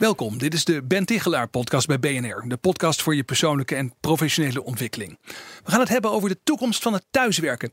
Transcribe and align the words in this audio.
Welkom, 0.00 0.38
dit 0.38 0.54
is 0.54 0.64
de 0.64 0.82
Ben 0.82 1.04
Tichelaar 1.04 1.48
podcast 1.48 1.86
bij 1.86 1.98
BNR. 1.98 2.44
De 2.48 2.56
podcast 2.56 3.02
voor 3.02 3.14
je 3.14 3.24
persoonlijke 3.24 3.74
en 3.74 3.92
professionele 4.00 4.64
ontwikkeling. 4.64 5.18
We 5.64 5.70
gaan 5.70 5.80
het 5.80 5.88
hebben 5.88 6.10
over 6.10 6.28
de 6.28 6.38
toekomst 6.44 6.82
van 6.82 6.92
het 6.92 7.04
thuiswerken. 7.10 7.70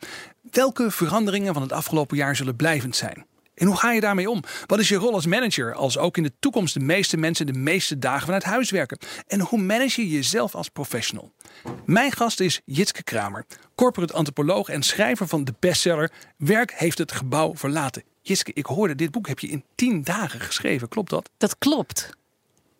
Welke 0.51 0.91
veranderingen 0.91 1.53
van 1.53 1.61
het 1.61 1.71
afgelopen 1.71 2.17
jaar 2.17 2.35
zullen 2.35 2.55
blijvend 2.55 2.95
zijn? 2.95 3.25
En 3.53 3.67
hoe 3.67 3.77
ga 3.77 3.91
je 3.91 4.01
daarmee 4.01 4.29
om? 4.29 4.43
Wat 4.65 4.79
is 4.79 4.89
je 4.89 4.95
rol 4.95 5.13
als 5.13 5.25
manager 5.25 5.73
als 5.73 5.97
ook 5.97 6.17
in 6.17 6.23
de 6.23 6.33
toekomst 6.39 6.73
de 6.73 6.79
meeste 6.79 7.17
mensen 7.17 7.45
de 7.45 7.53
meeste 7.53 7.99
dagen 7.99 8.25
vanuit 8.25 8.43
huis 8.43 8.71
werken? 8.71 8.97
En 9.27 9.39
hoe 9.39 9.59
manage 9.59 10.01
je 10.01 10.09
jezelf 10.09 10.55
als 10.55 10.69
professional? 10.69 11.31
Mijn 11.85 12.11
gast 12.11 12.39
is 12.39 12.61
Jitske 12.65 13.03
Kramer, 13.03 13.45
corporate 13.75 14.13
antropoloog 14.13 14.69
en 14.69 14.83
schrijver 14.83 15.27
van 15.27 15.43
de 15.43 15.53
bestseller 15.59 16.11
Werk 16.37 16.71
heeft 16.71 16.97
het 16.97 17.11
gebouw 17.11 17.55
verlaten. 17.55 18.03
Jitske, 18.27 18.51
ik 18.53 18.65
hoorde 18.65 18.95
dit 18.95 19.11
boek 19.11 19.27
heb 19.27 19.39
je 19.39 19.47
in 19.47 19.63
tien 19.75 20.03
dagen 20.03 20.39
geschreven, 20.39 20.87
klopt 20.87 21.09
dat? 21.09 21.29
Dat 21.37 21.57
klopt. 21.57 22.09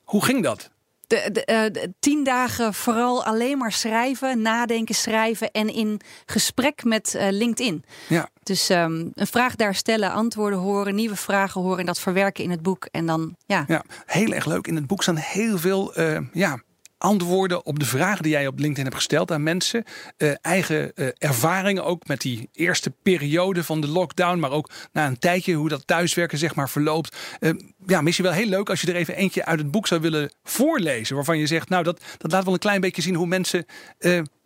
Hoe 0.04 0.24
ging 0.24 0.44
dat? 0.44 0.70
De, 1.08 1.30
de, 1.32 1.70
de, 1.72 1.94
tien 2.00 2.24
dagen 2.24 2.74
vooral 2.74 3.24
alleen 3.24 3.58
maar 3.58 3.72
schrijven, 3.72 4.42
nadenken, 4.42 4.96
schrijven 4.96 5.52
en 5.52 5.74
in 5.74 6.02
gesprek 6.26 6.84
met 6.84 7.14
uh, 7.16 7.28
LinkedIn. 7.30 7.84
Ja. 8.10 8.30
Dus 8.44 8.70
um, 8.70 9.12
een 9.14 9.28
vraag 9.28 9.56
daar 9.56 9.76
stellen, 9.76 10.12
antwoorden 10.12 10.60
horen, 10.60 10.96
nieuwe 10.96 11.16
vragen 11.16 11.62
horen 11.62 11.80
en 11.80 11.86
dat 11.86 12.00
verwerken 12.00 12.44
in 12.44 12.52
het 12.52 12.62
boek. 12.62 12.88
En 12.92 13.06
dan, 13.06 13.36
ja. 13.46 13.64
ja 13.68 13.84
heel 14.06 14.32
erg 14.34 14.46
leuk. 14.46 14.68
In 14.68 14.76
het 14.76 14.88
boek 14.88 15.02
staan 15.02 15.16
heel 15.16 15.58
veel 15.58 16.00
uh, 16.00 16.20
ja, 16.34 16.62
antwoorden 16.98 17.66
op 17.66 17.80
de 17.80 17.86
vragen 17.86 18.24
die 18.24 18.32
jij 18.32 18.48
op 18.48 18.60
LinkedIn 18.60 18.84
hebt 18.84 18.96
gesteld 18.96 19.32
aan 19.32 19.44
mensen. 19.44 19.84
Uh, 20.18 20.32
eigen 20.42 20.92
uh, 20.96 21.08
ervaringen 21.18 21.86
ook 21.86 22.08
met 22.08 22.22
die 22.22 22.50
eerste 22.54 22.90
periode 23.04 23.64
van 23.64 23.82
de 23.82 23.88
lockdown, 23.88 24.40
maar 24.40 24.52
ook 24.52 24.70
na 24.92 25.08
een 25.08 25.20
tijdje 25.20 25.54
hoe 25.54 25.70
dat 25.70 25.88
thuiswerken 25.88 26.38
zeg 26.38 26.56
maar 26.56 26.70
verloopt. 26.70 27.16
Uh, 27.40 27.52
ja, 27.86 28.02
misschien 28.02 28.26
wel 28.26 28.34
heel 28.36 28.48
leuk 28.48 28.70
als 28.70 28.82
je 28.82 28.88
er 28.88 28.96
even 28.96 29.16
eentje 29.16 29.46
uit 29.46 29.60
het 29.60 29.72
boek 29.72 29.88
zou 29.88 30.02
willen 30.02 30.32
voorlezen, 30.44 31.16
waarvan 31.16 31.38
je 31.38 31.48
zegt, 31.48 31.70
nou 31.70 31.84
dat, 31.84 32.02
dat 32.18 32.32
laat 32.32 32.44
wel 32.44 32.54
een 32.54 32.60
klein 32.60 32.82
beetje 32.82 33.02
zien 33.02 33.16
hoe 33.16 33.28
mensen 33.28 33.66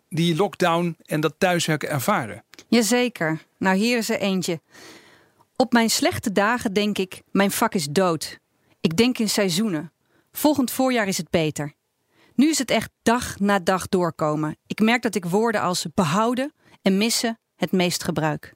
die 0.08 0.36
lockdown 0.36 0.96
en 1.04 1.20
dat 1.20 1.34
thuiswerken 1.38 1.88
ervaren. 1.88 2.44
Jazeker. 2.68 3.38
Nou, 3.58 3.76
hier 3.76 3.98
is 3.98 4.10
er 4.10 4.18
eentje. 4.18 4.60
Op 5.56 5.72
mijn 5.72 5.90
slechte 5.90 6.32
dagen 6.32 6.72
denk 6.72 6.98
ik, 6.98 7.22
mijn 7.30 7.50
vak 7.50 7.74
is 7.74 7.86
dood. 7.86 8.38
Ik 8.80 8.96
denk 8.96 9.18
in 9.18 9.28
seizoenen. 9.28 9.92
Volgend 10.32 10.70
voorjaar 10.70 11.06
is 11.06 11.16
het 11.16 11.30
beter. 11.30 11.72
Nu 12.34 12.48
is 12.48 12.58
het 12.58 12.70
echt 12.70 12.90
dag 13.02 13.38
na 13.38 13.58
dag 13.58 13.88
doorkomen. 13.88 14.56
Ik 14.66 14.80
merk 14.80 15.02
dat 15.02 15.14
ik 15.14 15.24
woorden 15.24 15.60
als 15.60 15.86
behouden 15.94 16.52
en 16.82 16.98
missen 16.98 17.38
het 17.56 17.72
meest 17.72 18.04
gebruik. 18.04 18.54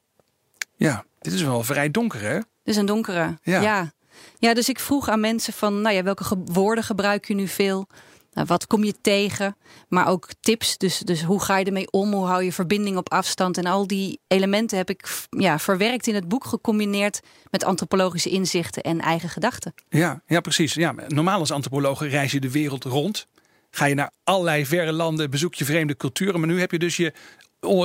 Ja, 0.75 1.05
dit 1.19 1.33
is 1.33 1.41
wel 1.41 1.63
vrij 1.63 1.91
donker, 1.91 2.21
hè? 2.21 2.33
Dit 2.35 2.45
is 2.63 2.77
een 2.77 2.85
donkere. 2.85 3.37
Ja. 3.41 3.61
ja. 3.61 3.91
ja. 4.39 4.53
dus 4.53 4.69
ik 4.69 4.79
vroeg 4.79 5.09
aan 5.09 5.19
mensen 5.19 5.53
van, 5.53 5.81
nou 5.81 5.95
ja, 5.95 6.03
welke 6.03 6.23
ge 6.23 6.37
woorden 6.45 6.83
gebruik 6.83 7.27
je 7.27 7.33
nu 7.33 7.47
veel? 7.47 7.87
Nou, 8.37 8.49
wat 8.49 8.67
kom 8.67 8.83
je 8.83 8.93
tegen? 9.01 9.57
Maar 9.87 10.07
ook 10.07 10.29
tips. 10.39 10.77
Dus, 10.77 10.99
dus 10.99 11.23
hoe 11.23 11.41
ga 11.41 11.57
je 11.57 11.65
ermee 11.65 11.91
om? 11.91 12.13
Hoe 12.13 12.25
hou 12.25 12.43
je 12.43 12.53
verbinding 12.53 12.97
op 12.97 13.11
afstand? 13.11 13.57
En 13.57 13.65
al 13.65 13.87
die 13.87 14.19
elementen 14.27 14.77
heb 14.77 14.89
ik 14.89 15.25
ja, 15.29 15.59
verwerkt 15.59 16.07
in 16.07 16.15
het 16.15 16.27
boek, 16.27 16.45
gecombineerd 16.45 17.19
met 17.49 17.63
antropologische 17.63 18.29
inzichten 18.29 18.83
en 18.83 18.99
eigen 19.01 19.29
gedachten. 19.29 19.73
Ja, 19.89 20.21
ja 20.25 20.39
precies. 20.39 20.73
Ja, 20.73 20.95
normaal 21.07 21.39
als 21.39 21.51
antropoloog 21.51 22.01
reis 22.09 22.31
je 22.31 22.39
de 22.39 22.51
wereld 22.51 22.83
rond 22.83 23.27
ga 23.77 23.85
je 23.85 23.95
naar 23.95 24.11
allerlei 24.23 24.65
verre 24.65 24.91
landen, 24.91 25.29
bezoek 25.29 25.55
je 25.55 25.65
vreemde 25.65 25.97
culturen. 25.97 26.39
Maar 26.39 26.49
nu 26.49 26.59
heb 26.59 26.71
je 26.71 26.79
dus 26.79 26.97
je, 26.97 27.13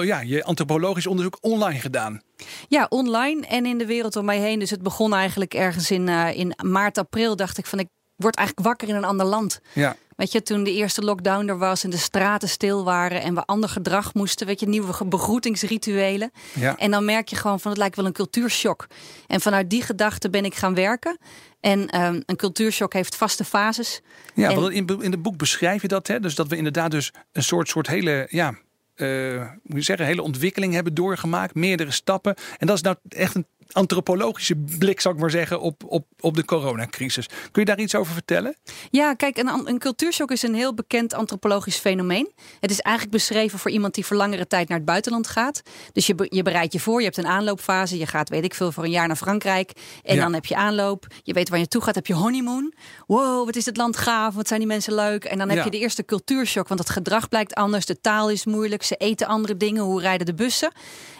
ja, 0.05 0.21
je 0.21 0.45
antropologisch 0.45 1.07
onderzoek 1.07 1.39
online 1.41 1.81
gedaan. 1.81 2.23
Ja, 2.69 2.87
online 2.89 3.47
en 3.47 3.67
in 3.67 3.79
de 3.79 3.87
wereld 3.87 4.17
om 4.17 4.25
mij 4.25 4.39
heen. 4.39 4.59
Dus 4.59 4.71
het 4.71 4.83
begon 4.83 5.15
eigenlijk 5.15 5.55
ergens 5.55 5.91
in, 5.91 6.09
uh, 6.09 6.39
in 6.39 6.55
maart, 6.65 6.99
april. 6.99 7.37
Dacht 7.37 7.59
ik 7.59 7.67
van 7.67 7.79
ik 7.79 7.89
word 8.17 8.37
eigenlijk 8.37 8.67
wakker 8.67 8.89
in 8.89 8.95
een 8.95 9.05
ander 9.05 9.27
land. 9.27 9.61
Ja. 9.73 9.97
Weet 10.17 10.33
je, 10.33 10.43
toen 10.43 10.65
de 10.65 10.73
eerste 10.73 11.03
lockdown 11.03 11.49
er 11.49 11.59
was 11.59 11.85
en 11.85 11.91
de 11.91 11.97
straten 11.97 12.49
stil 12.49 12.85
waren 12.85 13.23
en 13.23 13.35
we 13.35 13.45
ander 13.45 13.69
gedrag 13.69 14.15
moesten, 14.15 14.47
weet 14.47 14.61
je, 14.61 14.69
nieuwe 14.69 15.05
begroetingsrituelen. 15.05 16.31
Ja. 16.53 16.77
En 16.77 16.91
dan 16.91 17.05
merk 17.05 17.29
je 17.29 17.37
gewoon 17.37 17.61
van 17.61 17.71
het 17.71 17.81
lijkt 17.81 17.97
wel 17.97 18.07
een 18.07 18.13
cultuurshock. 18.13 18.87
En 19.27 19.41
vanuit 19.41 19.71
die 19.71 19.83
gedachte 19.83 20.31
ben 20.31 20.45
ik 20.45 20.55
gaan 20.55 20.75
werken. 20.75 21.19
En 21.61 22.03
um, 22.03 22.23
een 22.27 22.37
cultuurshock 22.37 22.93
heeft 22.93 23.17
vaste 23.17 23.45
fases. 23.45 24.01
Ja, 24.35 24.51
en... 24.51 24.61
want 24.61 24.73
in, 24.73 24.87
in 25.01 25.11
het 25.11 25.23
boek 25.23 25.37
beschrijf 25.37 25.83
je 25.83 25.89
dat, 25.89 26.07
hè? 26.07 26.21
Dus 26.21 26.35
dat 26.35 26.49
we 26.49 26.57
inderdaad 26.57 26.91
dus 26.91 27.13
een 27.33 27.43
soort, 27.43 27.69
soort 27.69 27.87
hele, 27.87 28.27
ja, 28.31 28.55
uh, 28.97 29.51
moet 29.63 29.77
je 29.79 29.83
zeggen, 29.83 30.07
hele 30.07 30.23
ontwikkeling 30.23 30.75
hebben 30.75 30.95
doorgemaakt, 30.95 31.55
meerdere 31.55 31.91
stappen. 31.91 32.35
En 32.59 32.67
dat 32.67 32.77
is 32.77 32.83
nou 32.83 32.97
echt 33.09 33.35
een 33.35 33.47
antropologische 33.73 34.57
blik, 34.79 35.01
zou 35.01 35.15
ik 35.15 35.21
maar 35.21 35.31
zeggen, 35.31 35.61
op, 35.61 35.85
op, 35.87 36.07
op 36.21 36.37
de 36.37 36.45
coronacrisis. 36.45 37.27
Kun 37.27 37.63
je 37.63 37.65
daar 37.65 37.79
iets 37.81 37.95
over 37.95 38.13
vertellen? 38.13 38.57
Ja, 38.91 39.15
kijk, 39.15 39.37
een, 39.37 39.49
een 39.69 39.79
cultuurshock 39.79 40.31
is 40.31 40.43
een 40.43 40.55
heel 40.55 40.75
bekend 40.75 41.15
antropologisch 41.15 41.77
fenomeen. 41.77 42.33
Het 42.61 42.71
is 42.71 42.81
eigenlijk 42.81 43.17
beschreven 43.17 43.59
voor 43.59 43.71
iemand 43.71 43.95
die 43.95 44.07
voor 44.07 44.17
langere 44.17 44.47
tijd 44.47 44.69
naar 44.69 44.77
het 44.77 44.87
buitenland 44.87 45.27
gaat. 45.29 45.63
Dus 45.93 46.07
je, 46.07 46.27
je 46.29 46.43
bereidt 46.43 46.73
je 46.73 46.81
voor, 46.81 46.99
je 46.99 47.05
hebt 47.05 47.17
een 47.17 47.27
aanloopfase. 47.27 47.99
Je 47.99 48.07
gaat, 48.07 48.29
weet 48.29 48.45
ik 48.45 48.55
veel, 48.55 48.73
voor 48.73 48.85
een 48.85 48.91
jaar 48.91 49.07
naar 49.07 49.17
Frankrijk. 49.17 49.73
En 50.03 50.15
Ja. 50.15 50.23
dan 50.23 50.33
heb 50.35 50.45
je 50.45 50.57
aanloop. 50.57 51.07
Je 51.23 51.33
weet 51.33 51.49
waar 51.49 51.59
je 51.59 51.69
toe 51.69 51.83
gaat, 51.83 51.95
heb 51.95 52.07
je 52.07 52.15
honeymoon. 52.15 52.73
Wow, 53.07 53.45
wat 53.47 53.57
is 53.57 53.67
het 53.67 53.77
land 53.77 53.97
gaaf, 53.97 54.35
wat 54.35 54.49
zijn 54.49 54.61
die 54.61 54.69
mensen 54.69 54.95
leuk. 54.95 55.25
En 55.25 55.39
dan 55.39 55.49
heb 55.49 55.59
Ja. 55.59 55.65
je 55.65 55.71
de 55.71 55.79
eerste 55.79 56.05
cultuurshock, 56.05 56.69
want 56.69 56.81
het 56.81 56.91
gedrag 56.91 57.29
blijkt 57.29 57.55
anders. 57.55 57.87
De 57.87 58.01
taal 58.01 58.31
is 58.31 58.45
moeilijk, 58.45 58.82
ze 58.85 58.97
eten 58.97 59.27
andere 59.27 59.57
dingen. 59.57 59.83
Hoe 59.83 60.01
rijden 60.01 60.27
de 60.27 60.35
bussen? 60.35 60.73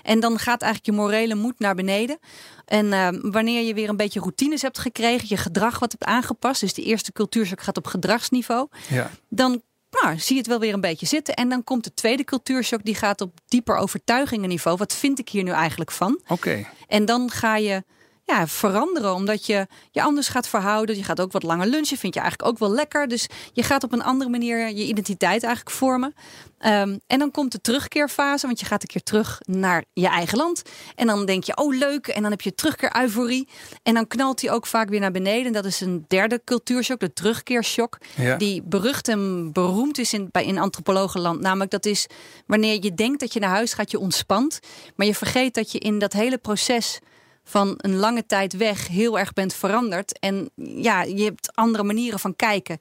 En 0.03 0.21
dan 0.21 0.39
gaat 0.39 0.63
eigenlijk 0.63 0.95
je 0.95 1.03
morele 1.03 1.35
moed 1.35 1.59
naar 1.59 1.75
beneden. 1.75 2.19
En 2.65 2.93
eh, 2.93 3.09
wanneer 3.21 3.63
je 3.63 3.75
weer 3.75 3.89
een 3.89 3.97
beetje 3.97 4.21
routines 4.21 4.63
hebt 4.63 4.79
gekregen, 4.79 5.29
je 5.29 5.37
gedrag 5.37 5.79
wat 5.79 5.93
hebt 5.93 6.05
aangepast, 6.05 6.61
dus 6.61 6.75
die 6.75 6.85
eerste 6.85 7.13
cultuurshock 7.13 7.61
gaat 7.63 7.77
op 7.77 7.87
gedragsniveau, 7.87 8.69
Ja. 8.89 9.11
dan 9.29 9.63
nou, 10.03 10.19
zie 10.19 10.33
je 10.35 10.39
het 10.41 10.47
wel 10.51 10.59
weer 10.59 10.75
een 10.75 10.81
beetje 10.81 11.07
zitten. 11.07 11.35
En 11.35 11.49
dan 11.49 11.65
komt 11.65 11.85
de 11.85 11.95
tweede 11.95 12.25
cultuurshock, 12.25 12.85
die 12.85 12.95
gaat 12.95 13.21
op 13.21 13.39
dieper 13.47 13.77
overtuigingenniveau. 13.77 14.77
Wat 14.77 14.93
vind 14.95 15.19
ik 15.19 15.29
hier 15.29 15.43
nu 15.43 15.51
eigenlijk 15.51 15.91
van? 15.91 16.21
Oké. 16.29 16.67
En 16.89 17.05
dan 17.05 17.31
ga 17.31 17.57
je 17.57 17.85
ja, 18.25 18.47
veranderen, 18.47 19.15
omdat 19.15 19.47
je 19.47 19.67
je 19.91 20.03
anders 20.03 20.29
gaat 20.29 20.49
verhouden. 20.49 20.97
Je 20.97 21.05
gaat 21.05 21.21
ook 21.21 21.33
wat 21.33 21.43
langer 21.43 21.67
lunchen, 21.67 21.97
vind 21.97 22.15
je 22.15 22.21
eigenlijk 22.21 22.51
ook 22.51 22.59
wel 22.59 22.71
lekker. 22.71 23.09
Dus 23.09 23.29
je 23.53 23.63
gaat 23.63 23.85
op 23.85 23.93
een 23.93 24.03
andere 24.03 24.31
manier 24.31 24.59
je 24.59 24.87
identiteit 24.87 25.43
eigenlijk 25.43 25.77
vormen. 25.77 26.15
Ehm, 26.59 26.99
en 27.07 27.19
dan 27.19 27.31
komt 27.31 27.53
de 27.53 27.61
terugkeerfase, 27.61 28.47
want 28.47 28.61
je 28.61 28.67
gaat 28.67 28.83
een 28.83 28.89
keer 28.89 29.03
terug 29.03 29.41
naar 29.45 29.85
je 29.93 30.09
eigen 30.09 30.39
land. 30.39 30.63
En 30.95 31.07
dan 31.07 31.27
denk 31.27 31.45
je, 31.45 31.57
oh 31.57 31.77
leuk, 31.77 32.07
en 32.07 32.23
dan 32.23 32.31
heb 32.31 32.41
je 32.41 32.55
terugkeer-euforie. 32.55 33.49
En 33.83 33.95
dan 33.95 34.07
knalt 34.07 34.41
die 34.41 34.51
ook 34.51 34.67
vaak 34.67 34.89
weer 34.89 35.01
naar 35.01 35.11
beneden. 35.13 35.53
Dat 35.53 35.65
is 35.65 35.81
een 35.81 36.05
derde 36.09 36.41
cultuurshock, 36.45 37.01
de 37.01 37.13
terugkeershock. 37.13 37.99
Ja. 38.17 38.37
Die 38.37 38.63
berucht 38.63 39.09
en 39.09 39.53
beroemd 39.53 39.99
is 39.99 40.13
in, 40.13 40.29
bij, 40.31 40.45
in 40.45 40.59
antropologenland. 40.59 41.41
Namelijk 41.41 41.71
dat 41.71 41.87
is 41.87 42.07
wanneer 42.47 42.83
je 42.83 42.95
denkt 42.95 43.21
dat 43.21 43.33
je 43.33 43.41
naar 43.41 43.51
huis 43.51 43.73
gaat, 43.73 43.91
je 43.91 43.99
ontspant. 43.99 44.61
Maar 44.97 45.07
je 45.07 45.15
vergeet 45.15 45.55
dat 45.55 45.73
je 45.73 45.79
in 45.79 45.99
dat 45.99 46.13
hele 46.13 46.39
proces 46.39 47.01
van 47.45 47.75
een 47.77 47.97
lange 47.97 48.27
tijd 48.27 48.57
weg 48.57 48.89
heel 48.89 49.19
erg 49.19 49.33
bent 49.33 49.55
veranderd. 49.55 50.19
En 50.19 50.51
ja, 50.57 51.03
je 51.03 51.25
hebt 51.25 51.55
andere 51.57 51.85
manieren 51.85 52.19
van 52.19 52.37
kijken. 52.37 52.79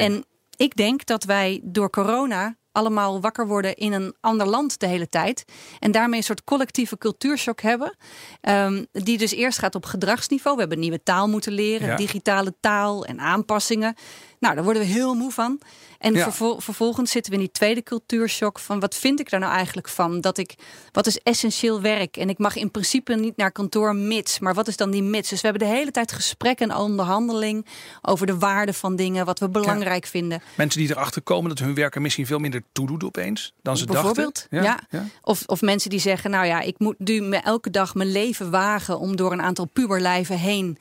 En 0.00 0.24
ik 0.56 0.76
denk 0.76 1.06
dat 1.06 1.24
wij 1.24 1.60
door 1.64 1.90
corona 1.90 2.56
allemaal 2.72 3.20
wakker 3.20 3.46
worden 3.46 3.74
in 3.76 3.92
een 3.92 4.14
ander 4.20 4.46
land 4.46 4.80
de 4.80 4.86
hele 4.86 5.08
tijd. 5.08 5.44
En 5.78 5.90
daarmee 5.92 6.18
een 6.18 6.24
soort 6.24 6.44
collectieve 6.44 6.98
cultuurshock 6.98 7.60
hebben. 7.60 7.96
ehm, 8.40 8.84
die 8.92 9.18
dus 9.18 9.32
eerst 9.32 9.58
gaat 9.58 9.74
op 9.74 9.84
gedragsniveau. 9.84 10.54
We 10.54 10.60
hebben 10.60 10.78
nieuwe 10.80 11.02
taal 11.02 11.28
moeten 11.28 11.52
leren, 11.52 11.88
Ja. 11.88 11.96
digitale 11.96 12.54
taal 12.60 13.04
en 13.04 13.20
aanpassingen. 13.20 13.94
Nou, 14.42 14.54
daar 14.54 14.64
worden 14.64 14.82
we 14.82 14.88
heel 14.88 15.14
moe 15.14 15.30
van. 15.32 15.60
En 15.98 16.14
Ja. 16.14 16.22
vervol- 16.22 16.60
vervolgens 16.60 17.10
zitten 17.10 17.32
we 17.32 17.38
in 17.38 17.44
die 17.44 17.52
tweede 17.52 17.82
cultuurshock 17.82 18.58
van 18.58 18.80
wat 18.80 18.94
vind 18.94 19.20
ik 19.20 19.30
daar 19.30 19.40
nou 19.40 19.52
eigenlijk 19.52 19.88
van? 19.88 20.20
Dat 20.20 20.38
ik, 20.38 20.54
wat 20.92 21.06
is 21.06 21.18
essentieel 21.18 21.80
werk? 21.80 22.16
En 22.16 22.28
ik 22.28 22.38
mag 22.38 22.56
in 22.56 22.70
principe 22.70 23.14
niet 23.14 23.36
naar 23.36 23.52
kantoor 23.52 23.96
mits. 23.96 24.38
Maar 24.38 24.54
wat 24.54 24.68
is 24.68 24.76
dan 24.76 24.90
die 24.90 25.02
mits? 25.02 25.28
Dus 25.28 25.40
we 25.40 25.48
hebben 25.48 25.68
de 25.68 25.74
hele 25.74 25.90
tijd 25.90 26.12
gesprekken 26.12 26.70
en 26.70 26.76
onderhandeling 26.76 27.66
over 28.02 28.26
de 28.26 28.38
waarde 28.38 28.72
van 28.72 28.96
dingen, 28.96 29.24
wat 29.26 29.38
we 29.38 29.48
belangrijk 29.48 30.06
vinden. 30.06 30.42
Mensen 30.56 30.80
die 30.80 30.90
erachter 30.90 31.22
komen 31.22 31.48
dat 31.48 31.58
hun 31.58 31.74
werk 31.74 31.94
er 31.94 32.00
misschien 32.00 32.26
veel 32.26 32.38
minder 32.38 32.62
toe 32.72 32.86
doet 32.86 33.04
opeens 33.04 33.52
dan 33.62 33.76
ze 33.76 33.84
Bijvoorbeeld, 33.86 34.46
dachten. 34.50 34.62
ja. 34.62 34.80
ja. 34.90 35.04
Of, 35.22 35.42
of 35.46 35.60
mensen 35.60 35.90
die 35.90 36.00
zeggen, 36.00 36.30
nou 36.30 36.46
ja, 36.46 36.60
ik 36.60 36.78
moet 36.78 36.98
nu 36.98 37.20
me 37.20 37.36
elke 37.36 37.70
dag 37.70 37.94
mijn 37.94 38.12
leven 38.12 38.50
wagen 38.50 38.98
om 38.98 39.16
door 39.16 39.32
een 39.32 39.42
aantal 39.42 39.64
puberlijven 39.72 40.38
heen 40.38 40.78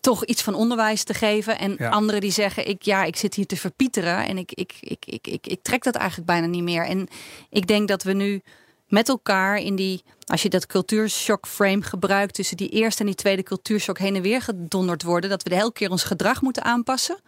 toch 0.00 0.24
iets 0.24 0.42
van 0.42 0.54
onderwijs 0.54 1.02
te 1.04 1.14
geven. 1.14 1.58
En 1.58 1.74
Ja. 1.78 1.88
anderen 1.88 2.20
die 2.20 2.30
zeggen, 2.30 2.68
ik, 2.68 2.82
ja, 2.82 3.04
ik 3.04 3.16
zit 3.16 3.34
hier 3.34 3.46
te 3.46 3.56
verpieteren 3.56 4.26
en 4.26 4.38
ik, 4.38 4.52
ik, 4.52 4.74
ik, 4.80 5.04
ik, 5.06 5.26
ik, 5.26 5.46
ik 5.46 5.58
trek 5.62 5.82
dat 5.82 5.94
eigenlijk 5.94 6.26
bijna 6.26 6.46
niet 6.46 6.62
meer. 6.62 6.84
En 6.86 7.08
ik 7.50 7.66
denk 7.66 7.88
dat 7.88 8.02
we 8.02 8.12
nu 8.12 8.42
met 8.88 9.08
elkaar 9.08 9.56
in 9.56 9.76
die, 9.76 10.02
als 10.26 10.42
je 10.42 10.48
dat 10.48 10.66
cultuurshock 10.66 11.46
frame 11.46 11.82
gebruikt, 11.82 12.34
tussen 12.34 12.56
die 12.56 12.68
eerste 12.68 13.00
en 13.00 13.06
die 13.06 13.14
tweede 13.14 13.42
cultuurshock 13.42 13.98
heen 13.98 14.14
en 14.16 14.22
weer 14.22 14.42
gedonderd 14.42 15.02
worden, 15.02 15.30
dat 15.30 15.42
we 15.42 15.48
de 15.48 15.54
hele 15.56 15.72
keer 15.72 15.90
ons 15.90 16.04
gedrag 16.04 16.42
moeten 16.42 16.64
aanpassen. 16.64 17.20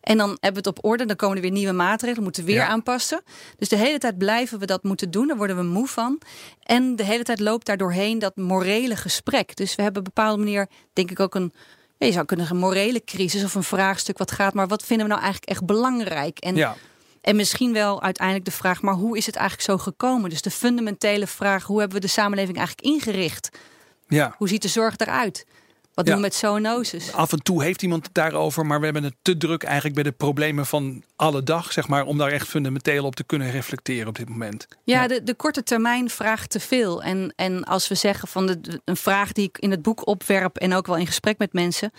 En 0.00 0.16
dan 0.16 0.28
hebben 0.28 0.62
we 0.62 0.68
het 0.68 0.78
op 0.78 0.84
orde, 0.84 1.04
dan 1.06 1.16
komen 1.16 1.36
er 1.36 1.42
weer 1.42 1.50
nieuwe 1.50 1.72
maatregelen, 1.72 2.22
moeten 2.22 2.44
we 2.44 2.50
weer 2.52 2.60
Ja. 2.60 2.66
aanpassen. 2.68 3.22
Dus 3.58 3.68
de 3.68 3.76
hele 3.76 3.98
tijd 3.98 4.18
blijven 4.18 4.58
we 4.58 4.66
dat 4.66 4.82
moeten 4.82 5.10
doen, 5.10 5.26
daar 5.26 5.36
worden 5.36 5.56
we 5.56 5.62
moe 5.62 5.86
van. 5.86 6.20
En 6.62 6.96
de 6.96 7.04
hele 7.04 7.22
tijd 7.22 7.40
loopt 7.40 7.66
daar 7.66 7.76
doorheen 7.76 8.18
dat 8.18 8.36
morele 8.36 8.96
gesprek. 8.96 9.56
Dus 9.56 9.74
we 9.74 9.82
hebben 9.82 10.00
op 10.02 10.06
een 10.08 10.12
bepaalde 10.14 10.42
manier, 10.42 10.68
denk 10.92 11.10
ik, 11.10 11.20
ook 11.20 11.34
een, 11.34 11.52
je 11.98 12.12
zou 12.12 12.24
kunnen 12.24 12.46
zeggen, 12.46 12.64
een 12.64 12.70
morele 12.70 13.04
crisis 13.04 13.44
of 13.44 13.54
een 13.54 13.62
vraagstuk 13.62 14.18
wat 14.18 14.30
gaat, 14.30 14.54
maar 14.54 14.68
wat 14.68 14.84
vinden 14.84 15.06
we 15.06 15.12
nou 15.12 15.24
eigenlijk 15.24 15.52
echt 15.52 15.66
belangrijk? 15.66 16.38
En, 16.38 16.56
Ja, 16.56 16.76
en 17.20 17.36
misschien 17.36 17.72
wel 17.72 18.02
uiteindelijk 18.02 18.46
de 18.46 18.52
vraag, 18.52 18.82
maar 18.82 18.94
hoe 18.94 19.16
is 19.16 19.26
het 19.26 19.36
eigenlijk 19.36 19.70
zo 19.70 19.78
gekomen? 19.78 20.30
Dus 20.30 20.42
de 20.42 20.50
fundamentele 20.50 21.26
vraag, 21.26 21.64
hoe 21.64 21.78
hebben 21.78 22.00
we 22.00 22.06
de 22.06 22.12
samenleving 22.12 22.56
eigenlijk 22.58 22.88
ingericht? 22.88 23.48
ja. 24.08 24.34
Hoe 24.38 24.48
ziet 24.48 24.62
de 24.62 24.68
zorg 24.68 24.96
eruit? 24.96 25.46
Wat 25.96 26.06
Ja. 26.06 26.12
doen 26.12 26.20
we 26.22 26.26
met 26.28 26.36
zoonosis? 26.36 27.12
Af 27.12 27.32
en 27.32 27.42
toe 27.42 27.62
heeft 27.62 27.82
iemand 27.82 28.04
het 28.06 28.14
daarover, 28.14 28.66
maar 28.66 28.78
we 28.78 28.84
hebben 28.84 29.04
het 29.04 29.14
te 29.22 29.36
druk 29.36 29.62
eigenlijk 29.62 29.94
bij 29.94 30.04
de 30.04 30.12
problemen 30.12 30.66
van 30.66 31.02
alle 31.16 31.42
dag, 31.42 31.72
zeg 31.72 31.88
maar, 31.88 32.04
om 32.04 32.18
daar 32.18 32.30
echt 32.32 32.48
fundamenteel 32.48 33.04
op 33.04 33.16
te 33.16 33.24
kunnen 33.24 33.50
reflecteren 33.50 34.08
op 34.08 34.16
dit 34.16 34.28
moment. 34.28 34.66
Ja, 34.84 35.06
de, 35.08 35.22
de 35.22 35.34
korte 35.34 35.62
termijn 35.62 36.10
vraagt 36.10 36.50
te 36.50 36.60
veel. 36.60 37.02
En, 37.02 37.32
en 37.36 37.64
als 37.64 37.88
we 37.88 37.94
zeggen 37.94 38.28
van 38.28 38.46
de- 38.46 38.80
een 38.84 38.96
vraag 38.96 39.32
die 39.32 39.48
ik 39.48 39.58
in 39.58 39.70
het 39.70 39.82
boek 39.82 40.06
opwerp 40.06 40.56
en 40.56 40.74
ook 40.74 40.86
wel 40.86 40.96
in 40.96 41.06
gesprek 41.06 41.38
met 41.38 41.52
mensen. 41.52 41.92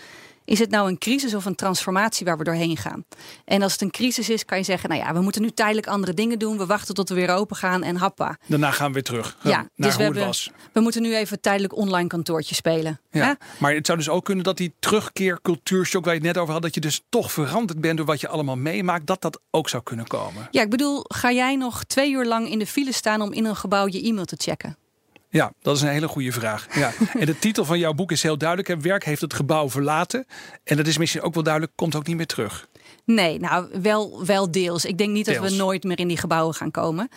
Is 0.48 0.58
het 0.58 0.70
nou 0.70 0.88
een 0.88 0.98
crisis 0.98 1.34
of 1.34 1.44
een 1.44 1.54
transformatie 1.54 2.26
waar 2.26 2.38
we 2.38 2.44
doorheen 2.44 2.76
gaan? 2.76 3.04
En 3.44 3.62
als 3.62 3.72
het 3.72 3.80
een 3.80 3.90
crisis 3.90 4.28
is, 4.28 4.44
kan 4.44 4.58
je 4.58 4.64
zeggen: 4.64 4.88
Nou 4.88 5.02
ja, 5.02 5.12
we 5.12 5.20
moeten 5.20 5.42
nu 5.42 5.50
tijdelijk 5.50 5.86
andere 5.86 6.14
dingen 6.14 6.38
doen. 6.38 6.58
We 6.58 6.66
wachten 6.66 6.94
tot 6.94 7.08
we 7.08 7.14
weer 7.14 7.30
open 7.30 7.56
gaan 7.56 7.82
en 7.82 7.96
happa. 7.96 8.38
Daarna 8.46 8.70
gaan 8.70 8.86
we 8.86 8.92
weer 8.92 9.02
terug 9.02 9.36
Ja, 9.42 9.50
naar 9.50 9.62
dus 9.62 9.68
we 9.76 9.84
hoe 9.86 9.90
het 9.92 10.00
hebben- 10.02 10.24
was. 10.24 10.50
We 10.72 10.80
moeten 10.80 11.02
nu 11.02 11.16
even 11.16 11.40
tijdelijk 11.40 11.76
online 11.76 12.08
kantoortje 12.08 12.54
spelen. 12.54 13.00
Ja. 13.10 13.36
Maar 13.58 13.74
het 13.74 13.86
zou 13.86 13.98
dus 13.98 14.08
ook 14.08 14.24
kunnen 14.24 14.44
dat 14.44 14.56
die 14.56 14.74
terugkeer 14.78 15.38
cultuurshock 15.42 16.04
waar 16.04 16.14
je 16.14 16.20
het 16.20 16.28
net 16.34 16.38
over 16.38 16.52
had, 16.52 16.62
dat 16.62 16.74
je 16.74 16.80
dus 16.80 17.02
toch 17.08 17.32
veranderd 17.32 17.80
bent 17.80 17.96
door 17.96 18.06
wat 18.06 18.20
je 18.20 18.28
allemaal 18.28 18.56
meemaakt, 18.56 19.06
dat 19.06 19.22
dat 19.22 19.40
ook 19.50 19.68
zou 19.68 19.82
kunnen 19.82 20.06
komen. 20.06 20.48
Ja, 20.50 20.62
ik 20.62 20.70
bedoel, 20.70 21.04
ga 21.08 21.32
jij 21.32 21.56
nog 21.56 21.84
twee 21.84 22.10
uur 22.12 22.24
lang 22.26 22.50
in 22.50 22.58
de 22.58 22.66
file 22.66 22.92
staan 22.92 23.20
om 23.20 23.32
in 23.32 23.44
een 23.44 23.56
gebouw 23.56 23.86
je 23.86 24.02
e-mail 24.02 24.24
te 24.24 24.36
checken? 24.38 24.76
Ja, 25.30 25.52
dat 25.62 25.76
is 25.76 25.82
een 25.82 25.88
hele 25.88 26.08
goede 26.08 26.32
vraag. 26.32 26.66
Ja. 26.74 26.92
En 27.18 27.26
de 27.26 27.38
titel 27.38 27.64
van 27.64 27.78
jouw 27.78 27.92
boek 27.92 28.12
is 28.12 28.22
heel 28.22 28.38
duidelijk. 28.38 28.68
hè. 28.68 28.80
Werk 28.80 29.04
heeft 29.04 29.20
het 29.20 29.34
gebouw 29.34 29.70
verlaten. 29.70 30.26
En 30.64 30.76
dat 30.76 30.86
is 30.86 30.98
misschien 30.98 31.22
ook 31.22 31.34
wel 31.34 31.42
duidelijk, 31.42 31.72
komt 31.76 31.94
ook 31.94 32.06
niet 32.06 32.16
meer 32.16 32.26
terug. 32.26 32.68
Nee, 33.14 33.40
nou 33.40 33.66
wel, 33.82 34.24
wel 34.24 34.50
deels. 34.50 34.84
Ik 34.84 34.98
denk 34.98 35.10
niet 35.10 35.26
dat 35.26 35.38
we 35.38 35.50
nooit 35.50 35.84
meer 35.84 35.98
in 35.98 36.08
die 36.08 36.16
gebouwen 36.16 36.54
gaan 36.54 36.70
komen. 36.70 37.08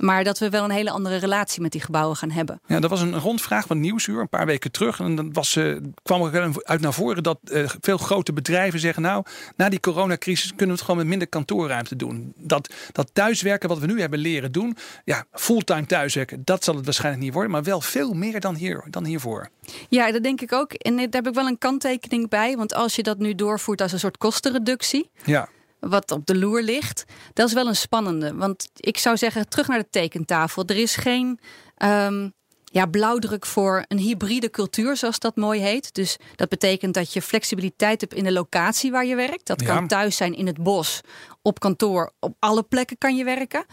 Maar 0.00 0.24
dat 0.24 0.38
we 0.38 0.50
wel 0.50 0.64
een 0.64 0.70
hele 0.70 0.90
andere 0.90 1.16
relatie 1.16 1.62
met 1.62 1.72
die 1.72 1.80
gebouwen 1.80 2.16
gaan 2.16 2.30
hebben. 2.30 2.60
Ja, 2.66 2.80
dat 2.80 2.90
was 2.90 3.00
een 3.00 3.18
rondvraag 3.18 3.66
van 3.66 3.80
Nieuwsuur 3.80 4.20
een 4.20 4.28
paar 4.28 4.46
weken 4.46 4.70
terug. 4.70 5.00
En 5.00 5.16
dan 5.16 5.32
was, 5.32 5.56
eh, 5.56 5.76
kwam 6.02 6.22
er 6.22 6.62
uit 6.62 6.80
naar 6.80 6.92
voren 6.92 7.22
dat 7.22 7.38
eh, 7.44 7.68
veel 7.80 7.98
grote 7.98 8.32
bedrijven 8.32 8.80
zeggen... 8.80 9.02
nou, 9.02 9.24
na 9.56 9.68
die 9.68 9.80
coronacrisis 9.80 10.48
kunnen 10.48 10.66
we 10.66 10.72
het 10.72 10.80
gewoon 10.80 10.96
met 10.96 11.06
minder 11.06 11.28
kantoorruimte 11.28 11.96
doen. 11.96 12.32
Dat, 12.36 12.74
dat 12.92 13.10
thuiswerken 13.12 13.68
wat 13.68 13.78
we 13.78 13.86
nu 13.86 14.00
hebben 14.00 14.18
leren 14.18 14.52
doen... 14.52 14.76
ja, 15.04 15.24
fulltime 15.32 15.86
thuiswerken, 15.86 16.42
dat 16.44 16.64
zal 16.64 16.74
het 16.74 16.84
waarschijnlijk 16.84 17.24
niet 17.24 17.32
worden... 17.32 17.52
maar 17.52 17.62
wel 17.62 17.80
veel 17.80 18.12
meer 18.12 18.40
dan, 18.40 18.54
hier, 18.54 18.84
dan 18.90 19.04
hiervoor. 19.04 19.48
Ja, 19.88 20.12
dat 20.12 20.22
denk 20.22 20.40
ik 20.40 20.52
ook. 20.52 20.72
En 20.72 20.96
daar 20.96 21.06
heb 21.10 21.26
ik 21.26 21.34
wel 21.34 21.46
een 21.46 21.58
kanttekening 21.58 22.28
bij. 22.28 22.56
Want 22.56 22.74
als 22.74 22.96
je 22.96 23.02
dat 23.02 23.18
nu 23.18 23.34
doorvoert 23.34 23.80
als 23.80 23.92
een 23.92 23.98
soort 23.98 24.18
kostenreductie... 24.18 25.10
Ja, 25.24 25.39
wat 25.80 26.10
op 26.10 26.26
de 26.26 26.36
loer 26.36 26.62
ligt, 26.62 27.04
dat 27.32 27.48
is 27.48 27.54
wel 27.54 27.66
een 27.66 27.76
spannende. 27.76 28.34
Want 28.34 28.68
ik 28.74 28.98
zou 28.98 29.16
zeggen, 29.16 29.48
terug 29.48 29.68
naar 29.68 29.78
de 29.78 29.90
tekentafel. 29.90 30.64
Er 30.66 30.76
is 30.76 30.96
geen 30.96 31.40
ehm, 31.76 32.28
ja, 32.64 32.86
blauwdruk 32.86 33.46
voor 33.46 33.84
een 33.88 33.98
hybride 33.98 34.50
cultuur, 34.50 34.96
zoals 34.96 35.18
dat 35.18 35.36
mooi 35.36 35.60
heet. 35.60 35.94
Dus 35.94 36.16
dat 36.36 36.48
betekent 36.48 36.94
dat 36.94 37.12
je 37.12 37.22
flexibiliteit 37.22 38.00
hebt 38.00 38.14
in 38.14 38.24
de 38.24 38.32
locatie 38.32 38.90
waar 38.90 39.06
je 39.06 39.14
werkt. 39.14 39.46
Dat 39.46 39.62
kan 39.62 39.74
Ja. 39.80 39.86
thuis 39.86 40.16
zijn 40.16 40.34
in 40.34 40.46
het 40.46 40.62
bos, 40.62 41.00
op 41.42 41.60
kantoor, 41.60 42.12
op 42.20 42.36
alle 42.38 42.62
plekken 42.62 42.98
kan 42.98 43.16
je 43.16 43.24
werken. 43.24 43.64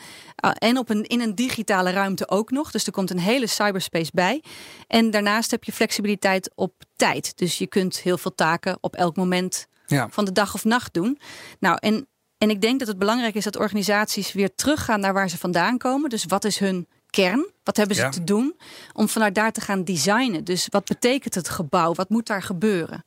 Uh, 0.45 0.51
en 0.53 0.77
op 0.77 0.89
een, 0.89 1.03
in 1.03 1.21
een 1.21 1.35
digitale 1.35 1.91
ruimte 1.91 2.29
ook 2.29 2.51
nog. 2.51 2.71
Dus 2.71 2.85
er 2.85 2.91
komt 2.91 3.09
een 3.09 3.19
hele 3.19 3.47
cyberspace 3.47 4.11
bij. 4.13 4.43
En 4.87 5.11
daarnaast 5.11 5.51
heb 5.51 5.63
je 5.63 5.71
flexibiliteit 5.71 6.51
op 6.55 6.73
tijd. 6.95 7.37
Dus 7.37 7.57
je 7.57 7.67
kunt 7.67 7.97
heel 7.99 8.17
veel 8.17 8.35
taken 8.35 8.77
op 8.81 8.95
elk 8.95 9.15
moment 9.15 9.67
ja. 9.87 10.07
van 10.11 10.25
de 10.25 10.31
dag 10.31 10.53
of 10.53 10.63
nacht 10.63 10.93
doen. 10.93 11.19
Nou, 11.59 11.77
en, 11.79 12.07
en 12.37 12.49
ik 12.49 12.61
denk 12.61 12.79
dat 12.79 12.87
het 12.87 12.97
belangrijk 12.97 13.35
is 13.35 13.43
dat 13.43 13.55
organisaties 13.55 14.33
weer 14.33 14.55
teruggaan 14.55 14.99
naar 14.99 15.13
waar 15.13 15.29
ze 15.29 15.37
vandaan 15.37 15.77
komen. 15.77 16.09
Dus 16.09 16.25
wat 16.27 16.43
is 16.43 16.57
hun 16.59 16.87
kern? 17.09 17.49
Wat 17.63 17.77
hebben 17.77 17.95
ze 17.95 18.01
Ja. 18.01 18.09
te 18.09 18.23
doen? 18.23 18.55
Om 18.93 19.09
vanuit 19.09 19.35
daar 19.35 19.51
te 19.51 19.61
gaan 19.61 19.83
designen. 19.83 20.43
Dus 20.43 20.67
wat 20.69 20.85
betekent 20.85 21.35
het 21.35 21.49
gebouw? 21.49 21.93
Wat 21.93 22.09
moet 22.09 22.27
daar 22.27 22.43
gebeuren? 22.43 23.05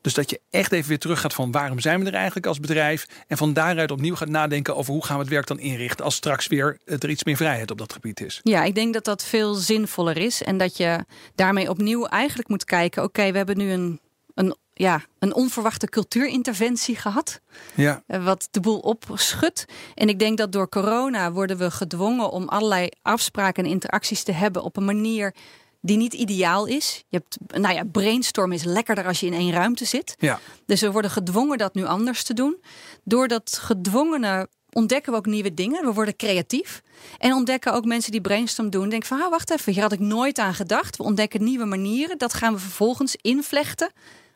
Dus 0.00 0.14
dat 0.14 0.30
je 0.30 0.40
echt 0.50 0.72
even 0.72 0.88
weer 0.88 0.98
terug 0.98 1.20
gaat 1.20 1.34
van 1.34 1.50
waarom 1.50 1.80
zijn 1.80 2.00
we 2.00 2.06
er 2.06 2.14
eigenlijk 2.14 2.46
als 2.46 2.60
bedrijf. 2.60 3.06
En 3.26 3.36
van 3.36 3.52
daaruit 3.52 3.90
opnieuw 3.90 4.14
gaat 4.14 4.28
nadenken 4.28 4.76
over 4.76 4.92
hoe 4.92 5.04
gaan 5.04 5.16
we 5.16 5.22
het 5.22 5.32
werk 5.32 5.46
dan 5.46 5.58
inrichten. 5.58 6.04
Als 6.04 6.14
straks 6.14 6.46
weer 6.46 6.78
er 6.84 7.10
iets 7.10 7.24
meer 7.24 7.36
vrijheid 7.36 7.70
op 7.70 7.78
dat 7.78 7.92
gebied 7.92 8.20
is. 8.20 8.40
Ja, 8.42 8.62
ik 8.64 8.74
denk 8.74 8.94
dat 8.94 9.04
dat 9.04 9.24
veel 9.24 9.54
zinvoller 9.54 10.16
is. 10.16 10.42
En 10.42 10.58
dat 10.58 10.76
je 10.76 11.04
daarmee 11.34 11.70
opnieuw 11.70 12.06
eigenlijk 12.06 12.48
moet 12.48 12.64
kijken. 12.64 13.02
Oké, 13.02 13.30
we 13.30 13.36
hebben 13.36 13.56
nu 13.56 13.70
een, 13.70 14.00
een, 14.34 14.56
ja, 14.74 15.02
een 15.18 15.34
onverwachte 15.34 15.86
cultuurinterventie 15.86 16.96
gehad. 16.96 17.40
Ja, 17.74 18.02
eh, 18.06 18.24
wat 18.24 18.48
de 18.50 18.60
boel 18.60 18.78
opschudt. 18.78 19.64
En 19.94 20.08
ik 20.08 20.18
denk 20.18 20.38
dat 20.38 20.52
door 20.52 20.68
corona 20.68 21.32
worden 21.32 21.56
we 21.56 21.70
gedwongen 21.70 22.30
om 22.30 22.48
allerlei 22.48 22.88
afspraken 23.02 23.64
en 23.64 23.70
interacties 23.70 24.22
te 24.22 24.32
hebben 24.32 24.62
op 24.62 24.76
een 24.76 24.84
manier 24.84 25.34
die 25.80 25.96
niet 25.96 26.14
ideaal 26.14 26.66
is. 26.66 27.04
Je 27.08 27.16
hebt, 27.16 27.60
nou 27.60 27.74
ja, 27.74 27.84
brainstorm 27.84 28.52
is 28.52 28.64
lekkerder 28.64 29.06
als 29.06 29.20
je 29.20 29.26
in 29.26 29.34
één 29.34 29.52
ruimte 29.52 29.84
zit. 29.84 30.14
ja. 30.18 30.40
Dus 30.66 30.80
we 30.80 30.90
worden 30.90 31.10
gedwongen 31.10 31.58
dat 31.58 31.74
nu 31.74 31.84
anders 31.84 32.22
te 32.22 32.34
doen. 32.34 32.62
Door 33.04 33.28
dat 33.28 33.58
gedwongene 33.62 34.48
ontdekken 34.72 35.12
we 35.12 35.18
ook 35.18 35.26
nieuwe 35.26 35.54
dingen. 35.54 35.84
We 35.84 35.92
worden 35.92 36.16
creatief. 36.16 36.82
En 37.18 37.32
ontdekken 37.32 37.72
ook 37.72 37.84
mensen 37.84 38.12
die 38.12 38.20
brainstorm 38.20 38.70
doen. 38.70 38.88
Denken 38.88 39.08
van, 39.08 39.22
ah, 39.22 39.30
wacht 39.30 39.50
even, 39.50 39.72
hier 39.72 39.82
had 39.82 39.92
ik 39.92 39.98
nooit 39.98 40.38
aan 40.38 40.54
gedacht. 40.54 40.96
We 40.96 41.02
ontdekken 41.02 41.44
nieuwe 41.44 41.64
manieren. 41.64 42.18
Dat 42.18 42.34
gaan 42.34 42.52
we 42.52 42.58
vervolgens 42.58 43.16
invlechten. 43.20 43.92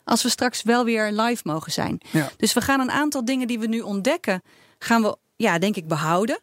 Als 0.07 0.23
we 0.23 0.29
straks 0.29 0.63
wel 0.63 0.85
weer 0.85 1.11
live 1.11 1.41
mogen 1.43 1.71
zijn. 1.71 2.01
Ja. 2.11 2.29
Dus 2.37 2.53
we 2.53 2.61
gaan 2.61 2.79
een 2.79 2.91
aantal 2.91 3.25
dingen 3.25 3.47
die 3.47 3.59
we 3.59 3.67
nu 3.67 3.79
ontdekken, 3.79 4.41
gaan 4.79 5.01
we, 5.01 5.17
ja, 5.35 5.59
denk 5.59 5.75
ik, 5.75 5.87
behouden. 5.87 6.39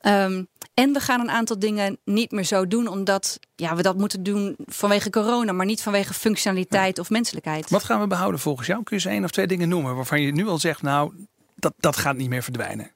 Ehm, 0.00 0.44
en 0.74 0.92
we 0.92 1.00
gaan 1.00 1.20
een 1.20 1.30
aantal 1.30 1.58
dingen 1.58 1.98
niet 2.04 2.30
meer 2.30 2.44
zo 2.44 2.66
doen, 2.66 2.86
omdat 2.86 3.38
ja, 3.56 3.76
we 3.76 3.82
dat 3.82 3.96
moeten 3.96 4.22
doen 4.22 4.56
vanwege 4.58 5.10
corona, 5.10 5.52
maar 5.52 5.66
niet 5.66 5.82
vanwege 5.82 6.14
functionaliteit 6.14 6.98
of 6.98 7.10
menselijkheid. 7.10 7.70
Wat 7.70 7.84
gaan 7.84 8.00
we 8.00 8.06
behouden 8.06 8.40
volgens 8.40 8.66
jou? 8.66 8.82
Kun 8.82 8.96
je 8.96 9.02
eens 9.02 9.14
één 9.14 9.24
of 9.24 9.30
twee 9.30 9.46
dingen 9.46 9.68
noemen 9.68 9.96
waarvan 9.96 10.20
je 10.20 10.32
nu 10.32 10.48
al 10.48 10.58
zegt, 10.58 10.82
nou, 10.82 11.12
dat, 11.56 11.74
dat 11.76 11.96
gaat 11.96 12.16
niet 12.16 12.28
meer 12.28 12.42
verdwijnen. 12.42 12.90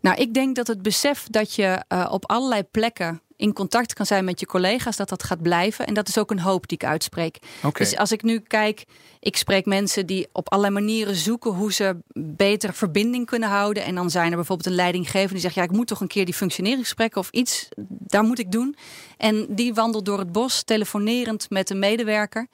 Nou, 0.00 0.16
ik 0.16 0.34
denk 0.34 0.56
dat 0.56 0.66
het 0.66 0.82
besef 0.82 1.26
dat 1.30 1.54
je 1.54 1.84
eh, 1.88 2.08
op 2.10 2.30
allerlei 2.30 2.62
plekken 2.62 3.22
in 3.36 3.52
contact 3.52 3.92
kan 3.92 4.06
zijn 4.06 4.24
met 4.24 4.40
je 4.40 4.46
collega's, 4.46 4.96
dat 4.96 5.08
dat 5.08 5.22
gaat 5.22 5.42
blijven. 5.42 5.86
En 5.86 5.94
dat 5.94 6.08
is 6.08 6.18
ook 6.18 6.30
een 6.30 6.40
hoop 6.40 6.68
die 6.68 6.78
ik 6.78 6.84
uitspreek. 6.84 7.38
Dus 7.72 7.96
als 7.96 8.12
ik 8.12 8.22
nu 8.22 8.40
kijk, 8.40 8.84
ik 9.20 9.36
spreek 9.36 9.66
mensen 9.66 10.06
die 10.06 10.28
op 10.32 10.50
allerlei 10.50 10.74
manieren 10.74 11.14
zoeken 11.14 11.50
hoe 11.50 11.72
ze 11.72 11.96
beter 12.14 12.74
verbinding 12.74 13.26
kunnen 13.26 13.48
houden. 13.48 13.84
En 13.84 13.94
dan 13.94 14.10
zijn 14.10 14.30
er 14.30 14.36
bijvoorbeeld 14.36 14.68
een 14.68 14.74
leidinggevende 14.74 15.32
die 15.32 15.42
zegt, 15.42 15.54
ja, 15.54 15.62
ik 15.62 15.70
moet 15.70 15.86
toch 15.86 16.00
een 16.00 16.06
keer 16.06 16.24
die 16.24 16.34
functioneringsgesprekken 16.34 17.20
of 17.20 17.30
iets, 17.30 17.68
daar 17.88 18.24
moet 18.24 18.38
ik 18.38 18.52
doen. 18.52 18.76
En 19.16 19.46
die 19.48 19.74
wandelt 19.74 20.04
door 20.04 20.18
het 20.18 20.32
bos, 20.32 20.62
telefonerend 20.62 21.50
met 21.50 21.70
een 21.70 21.78
medewerker. 21.78 22.46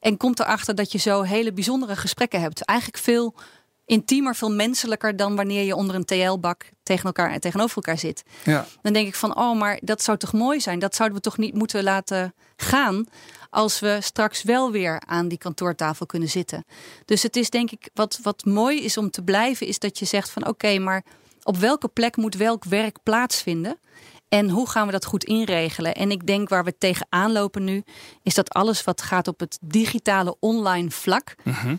En 0.00 0.16
komt 0.16 0.40
erachter 0.40 0.74
dat 0.74 0.92
je 0.92 0.98
zo 0.98 1.22
hele 1.22 1.52
bijzondere 1.52 1.96
gesprekken 1.96 2.40
hebt. 2.40 2.64
Eigenlijk 2.64 2.98
veel 2.98 3.34
intiemer, 3.88 4.34
veel 4.34 4.50
menselijker 4.52 5.16
dan 5.16 5.36
wanneer 5.36 5.62
je 5.62 5.74
onder 5.74 5.94
een 5.94 6.04
TL-bak 6.04 6.70
tegen 6.82 7.04
elkaar 7.04 7.38
tegenover 7.38 7.76
elkaar 7.76 7.98
zit. 7.98 8.22
Ja. 8.44 8.66
Dan 8.82 8.92
denk 8.92 9.06
ik 9.06 9.14
van, 9.14 9.36
oh, 9.36 9.58
maar 9.58 9.78
dat 9.82 10.02
zou 10.02 10.18
toch 10.18 10.32
mooi 10.32 10.60
zijn? 10.60 10.78
Dat 10.78 10.94
zouden 10.94 11.18
we 11.18 11.24
toch 11.24 11.38
niet 11.38 11.54
moeten 11.54 11.82
laten 11.82 12.34
gaan 12.56 13.06
als 13.50 13.80
we 13.80 13.98
straks 14.00 14.42
wel 14.42 14.70
weer 14.70 15.02
aan 15.06 15.28
die 15.28 15.38
kantoortafel 15.38 16.06
kunnen 16.06 16.28
zitten. 16.28 16.64
Dus 17.04 17.22
het 17.22 17.36
is 17.36 17.50
denk 17.50 17.70
ik, 17.70 17.88
wat, 17.94 18.18
wat 18.22 18.44
mooi 18.44 18.84
is 18.84 18.96
om 18.96 19.10
te 19.10 19.22
blijven, 19.22 19.66
is 19.66 19.78
dat 19.78 19.98
je 19.98 20.04
zegt 20.04 20.30
van 20.30 20.46
oké, 20.46 20.78
maar 20.78 21.04
op 21.42 21.56
welke 21.56 21.88
plek 21.88 22.16
moet 22.16 22.34
welk 22.34 22.64
werk 22.64 22.96
plaatsvinden? 23.02 23.78
En 24.28 24.50
hoe 24.50 24.68
gaan 24.68 24.86
we 24.86 24.92
dat 24.92 25.04
goed 25.04 25.24
inregelen? 25.24 25.94
En 25.94 26.10
ik 26.10 26.26
denk 26.26 26.48
waar 26.48 26.64
we 26.64 26.78
tegenaan 26.78 27.32
lopen 27.32 27.64
nu, 27.64 27.82
is 28.22 28.34
dat 28.34 28.50
alles 28.50 28.84
wat 28.84 29.02
gaat 29.02 29.28
op 29.28 29.40
het 29.40 29.58
digitale 29.62 30.36
online 30.40 30.90
vlak, 30.90 31.34
Mhm. 31.44 31.76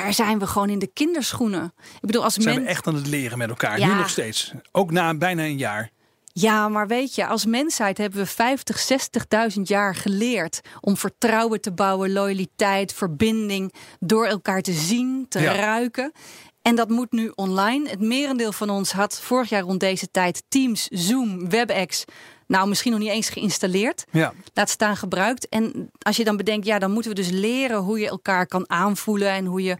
Daar 0.00 0.14
zijn 0.14 0.38
we 0.38 0.46
gewoon 0.46 0.70
in 0.70 0.78
de 0.78 0.90
kinderschoenen. 0.92 1.74
Ik 1.94 2.00
bedoel, 2.00 2.24
als 2.24 2.34
Zijn 2.34 2.54
men... 2.54 2.64
we 2.64 2.68
echt 2.70 2.86
aan 2.86 2.94
het 2.94 3.06
leren 3.06 3.38
met 3.38 3.48
elkaar? 3.48 3.78
Ja. 3.78 3.86
Nu 3.86 3.94
nog 3.94 4.10
steeds. 4.10 4.52
Ook 4.72 4.90
na 4.90 5.14
bijna 5.16 5.42
een 5.42 5.58
jaar. 5.58 5.90
Ja, 6.32 6.68
maar 6.68 6.86
weet 6.86 7.14
je, 7.14 7.26
als 7.26 7.46
mensheid 7.46 7.98
hebben 7.98 8.20
we 8.20 8.26
50, 8.26 8.88
60.000 9.56 9.62
jaar 9.62 9.94
geleerd 9.94 10.60
om 10.80 10.96
vertrouwen 10.96 11.60
te 11.60 11.72
bouwen, 11.72 12.12
loyaliteit, 12.12 12.92
verbinding, 12.92 13.72
door 14.00 14.26
elkaar 14.26 14.62
te 14.62 14.72
zien, 14.72 15.26
te 15.28 15.40
Ja. 15.40 15.54
ruiken. 15.54 16.12
En 16.62 16.74
dat 16.76 16.88
moet 16.88 17.12
nu 17.12 17.32
online. 17.34 17.88
Het 17.88 18.00
merendeel 18.00 18.52
van 18.52 18.70
ons 18.70 18.92
had 18.92 19.20
vorig 19.20 19.48
jaar 19.48 19.62
rond 19.62 19.80
deze 19.80 20.10
tijd 20.10 20.42
Teams, 20.48 20.86
Zoom, 20.90 21.48
WebEx. 21.50 22.04
Nou, 22.46 22.68
misschien 22.68 22.90
nog 22.92 23.00
niet 23.00 23.10
eens 23.10 23.28
geïnstalleerd. 23.28 24.04
Ja. 24.10 24.32
Laat 24.54 24.70
staan 24.70 24.96
gebruikt. 24.96 25.48
En 25.48 25.90
als 25.98 26.16
je 26.16 26.24
dan 26.24 26.36
bedenkt, 26.36 26.66
ja, 26.66 26.78
dan 26.78 26.90
moeten 26.90 27.10
we 27.10 27.16
dus 27.16 27.30
leren 27.30 27.78
hoe 27.78 27.98
je 27.98 28.08
elkaar 28.08 28.46
kan 28.46 28.70
aanvoelen 28.70 29.28
en 29.30 29.44
hoe 29.44 29.62
je, 29.62 29.76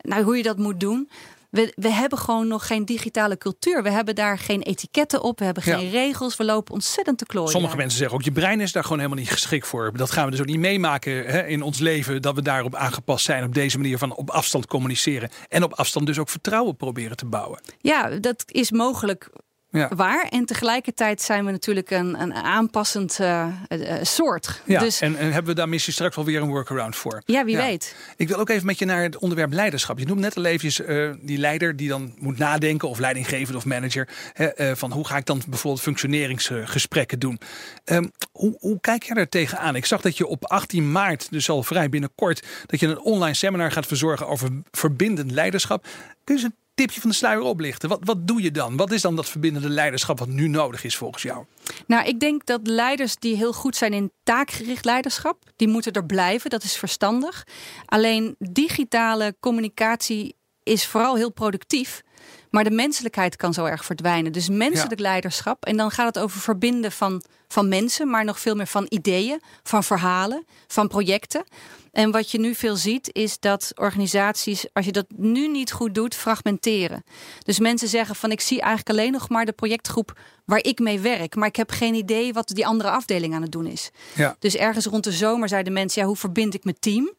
nou, 0.00 0.22
hoe 0.22 0.36
je 0.36 0.42
dat 0.42 0.58
moet 0.58 0.80
doen. 0.80 1.10
We, 1.50 1.72
we 1.76 1.88
hebben 1.92 2.18
gewoon 2.18 2.48
nog 2.48 2.66
geen 2.66 2.84
digitale 2.84 3.38
cultuur. 3.38 3.82
We 3.82 3.90
hebben 3.90 4.14
daar 4.14 4.38
geen 4.38 4.62
etiketten 4.62 5.22
op. 5.22 5.38
We 5.38 5.44
hebben 5.44 5.62
Ja. 5.66 5.76
geen 5.76 5.90
regels. 5.90 6.36
We 6.36 6.44
lopen 6.44 6.74
ontzettend 6.74 7.18
te 7.18 7.24
klooien. 7.26 7.50
Sommige 7.50 7.76
mensen 7.76 7.98
zeggen 7.98 8.16
ook, 8.16 8.24
je 8.24 8.32
brein 8.32 8.60
is 8.60 8.72
daar 8.72 8.82
gewoon 8.82 8.98
helemaal 8.98 9.18
niet 9.22 9.30
geschikt 9.30 9.66
voor. 9.66 9.92
Dat 9.96 10.10
gaan 10.10 10.24
we 10.24 10.30
dus 10.30 10.40
ook 10.40 10.46
niet 10.46 10.58
meemaken 10.58 11.12
hè, 11.26 11.46
in 11.46 11.62
ons 11.62 11.78
leven. 11.78 12.22
Dat 12.22 12.34
we 12.34 12.42
daarop 12.42 12.74
aangepast 12.74 13.24
zijn. 13.24 13.44
Op 13.44 13.54
deze 13.54 13.76
manier 13.78 13.98
van 13.98 14.14
op 14.14 14.30
afstand 14.30 14.66
communiceren. 14.66 15.30
En 15.48 15.62
op 15.62 15.72
afstand 15.72 16.06
dus 16.06 16.18
ook 16.18 16.28
vertrouwen 16.28 16.76
proberen 16.76 17.16
te 17.16 17.26
bouwen. 17.26 17.60
Ja, 17.78 18.08
dat 18.08 18.44
is 18.46 18.70
mogelijk 18.70 19.30
Ja. 19.72 19.88
waar. 19.96 20.26
En 20.30 20.44
tegelijkertijd 20.44 21.22
zijn 21.22 21.44
we 21.44 21.50
natuurlijk 21.50 21.90
een, 21.90 22.20
een 22.20 22.34
aanpassend 22.34 23.20
eh, 23.20 23.48
eh, 23.68 23.96
eh, 23.98 24.04
soort. 24.04 24.62
Ja, 24.64 24.80
Dus 24.80 25.00
en, 25.00 25.16
en 25.16 25.32
hebben 25.32 25.44
we 25.54 25.54
daar 25.58 25.68
misschien 25.68 25.92
straks 25.92 26.16
wel 26.16 26.24
weer 26.24 26.42
een 26.42 26.48
workaround 26.48 26.96
voor. 26.96 27.22
ja, 27.24 27.44
wie 27.44 27.56
Ja. 27.56 27.62
weet. 27.62 27.96
Ik 28.16 28.28
wil 28.28 28.36
ook 28.38 28.48
even 28.48 28.66
met 28.66 28.78
je 28.78 28.84
naar 28.84 29.02
het 29.02 29.18
onderwerp 29.18 29.52
leiderschap. 29.52 29.98
Je 29.98 30.06
noemt 30.06 30.20
net 30.20 30.36
al 30.36 30.44
eventjes 30.44 30.80
eh, 30.80 31.10
die 31.20 31.38
leider 31.38 31.76
die 31.76 31.88
dan 31.88 32.14
moet 32.18 32.38
nadenken, 32.38 32.88
of 32.88 32.98
leidinggevende 32.98 33.58
of 33.58 33.64
manager, 33.64 34.08
hè, 34.32 34.76
van 34.76 34.92
hoe 34.92 35.06
ga 35.06 35.16
ik 35.16 35.26
dan 35.26 35.42
bijvoorbeeld 35.48 35.82
functioneringsgesprekken 35.82 37.18
doen. 37.18 37.38
Ehm, 37.84 38.06
hoe, 38.32 38.56
hoe 38.58 38.80
kijk 38.80 39.02
je 39.02 39.14
daar 39.14 39.28
tegenaan? 39.28 39.76
Ik 39.76 39.86
zag 39.86 40.00
dat 40.00 40.16
je 40.16 40.26
op 40.26 40.44
18 40.44 40.92
maart, 40.92 41.30
dus 41.30 41.50
al 41.50 41.62
vrij 41.62 41.88
binnenkort, 41.88 42.46
dat 42.66 42.80
je 42.80 42.86
een 42.86 43.00
online 43.00 43.34
seminar 43.34 43.72
gaat 43.72 43.86
verzorgen 43.86 44.28
over 44.28 44.48
verbindend 44.70 45.30
leiderschap. 45.30 45.82
Kun 46.24 46.36
je 46.36 46.42
eens 46.42 46.42
een 46.42 46.58
tipje 46.80 47.00
van 47.00 47.10
de 47.10 47.16
sluier 47.16 47.42
oplichten? 47.42 47.88
Wat, 47.88 47.98
wat 48.02 48.26
doe 48.26 48.42
je 48.42 48.50
dan? 48.50 48.76
Wat 48.76 48.92
is 48.92 49.02
dan 49.02 49.16
dat 49.16 49.28
verbindende 49.28 49.68
leiderschap 49.68 50.18
wat 50.18 50.28
nu 50.28 50.48
nodig 50.48 50.84
is 50.84 50.96
volgens 50.96 51.22
jou? 51.22 51.44
Nou, 51.86 52.06
ik 52.06 52.20
denk 52.20 52.46
dat 52.46 52.60
leiders 52.62 53.16
die 53.16 53.36
heel 53.36 53.52
goed 53.52 53.76
zijn 53.76 53.92
in 53.92 54.12
taakgericht 54.22 54.84
leiderschap, 54.84 55.42
die 55.56 55.68
moeten 55.68 55.92
er 55.92 56.06
blijven. 56.06 56.50
Dat 56.50 56.62
is 56.62 56.76
verstandig. 56.76 57.46
Alleen 57.84 58.36
digitale 58.38 59.36
communicatie 59.40 60.36
is 60.62 60.86
vooral 60.86 61.16
heel 61.16 61.32
productief. 61.32 62.02
Maar 62.50 62.64
de 62.64 62.70
menselijkheid 62.70 63.36
kan 63.36 63.54
zo 63.54 63.64
erg 63.64 63.84
verdwijnen. 63.84 64.32
Dus 64.32 64.48
menselijk 64.48 65.00
leiderschap. 65.00 65.64
En 65.64 65.76
dan 65.76 65.90
gaat 65.90 66.14
het 66.14 66.24
over 66.24 66.40
verbinden 66.40 66.92
van, 66.92 67.22
van 67.48 67.68
mensen, 67.68 68.10
maar 68.10 68.24
nog 68.24 68.40
veel 68.40 68.54
meer 68.54 68.66
van 68.66 68.86
ideeën, 68.88 69.40
van 69.62 69.84
verhalen, 69.84 70.44
van 70.66 70.88
projecten. 70.88 71.44
En 71.92 72.10
wat 72.10 72.30
je 72.30 72.38
nu 72.38 72.54
veel 72.54 72.76
ziet, 72.76 73.10
is 73.12 73.38
dat 73.38 73.72
organisaties, 73.74 74.66
als 74.72 74.84
je 74.84 74.92
dat 74.92 75.06
nu 75.16 75.48
niet 75.48 75.72
goed 75.72 75.94
doet, 75.94 76.14
fragmenteren. 76.14 77.04
Dus 77.42 77.58
mensen 77.58 77.88
zeggen 77.88 78.14
van 78.14 78.30
ik 78.30 78.40
zie 78.40 78.60
eigenlijk 78.60 78.98
alleen 78.98 79.12
nog 79.12 79.28
maar 79.28 79.44
de 79.44 79.52
projectgroep 79.52 80.18
waar 80.44 80.64
ik 80.64 80.78
mee 80.78 81.00
werk. 81.00 81.34
Maar 81.34 81.48
ik 81.48 81.56
heb 81.56 81.70
geen 81.70 81.94
idee 81.94 82.32
wat 82.32 82.48
die 82.48 82.66
andere 82.66 82.90
afdeling 82.90 83.34
aan 83.34 83.42
het 83.42 83.52
doen 83.52 83.66
is. 83.66 83.90
Ja. 84.14 84.36
Dus 84.38 84.56
ergens 84.56 84.86
rond 84.86 85.04
de 85.04 85.12
zomer 85.12 85.48
zeiden 85.48 85.72
mensen, 85.72 86.00
ja, 86.00 86.06
hoe 86.06 86.16
verbind 86.16 86.54
ik 86.54 86.64
mijn 86.64 86.78
team? 86.80 87.12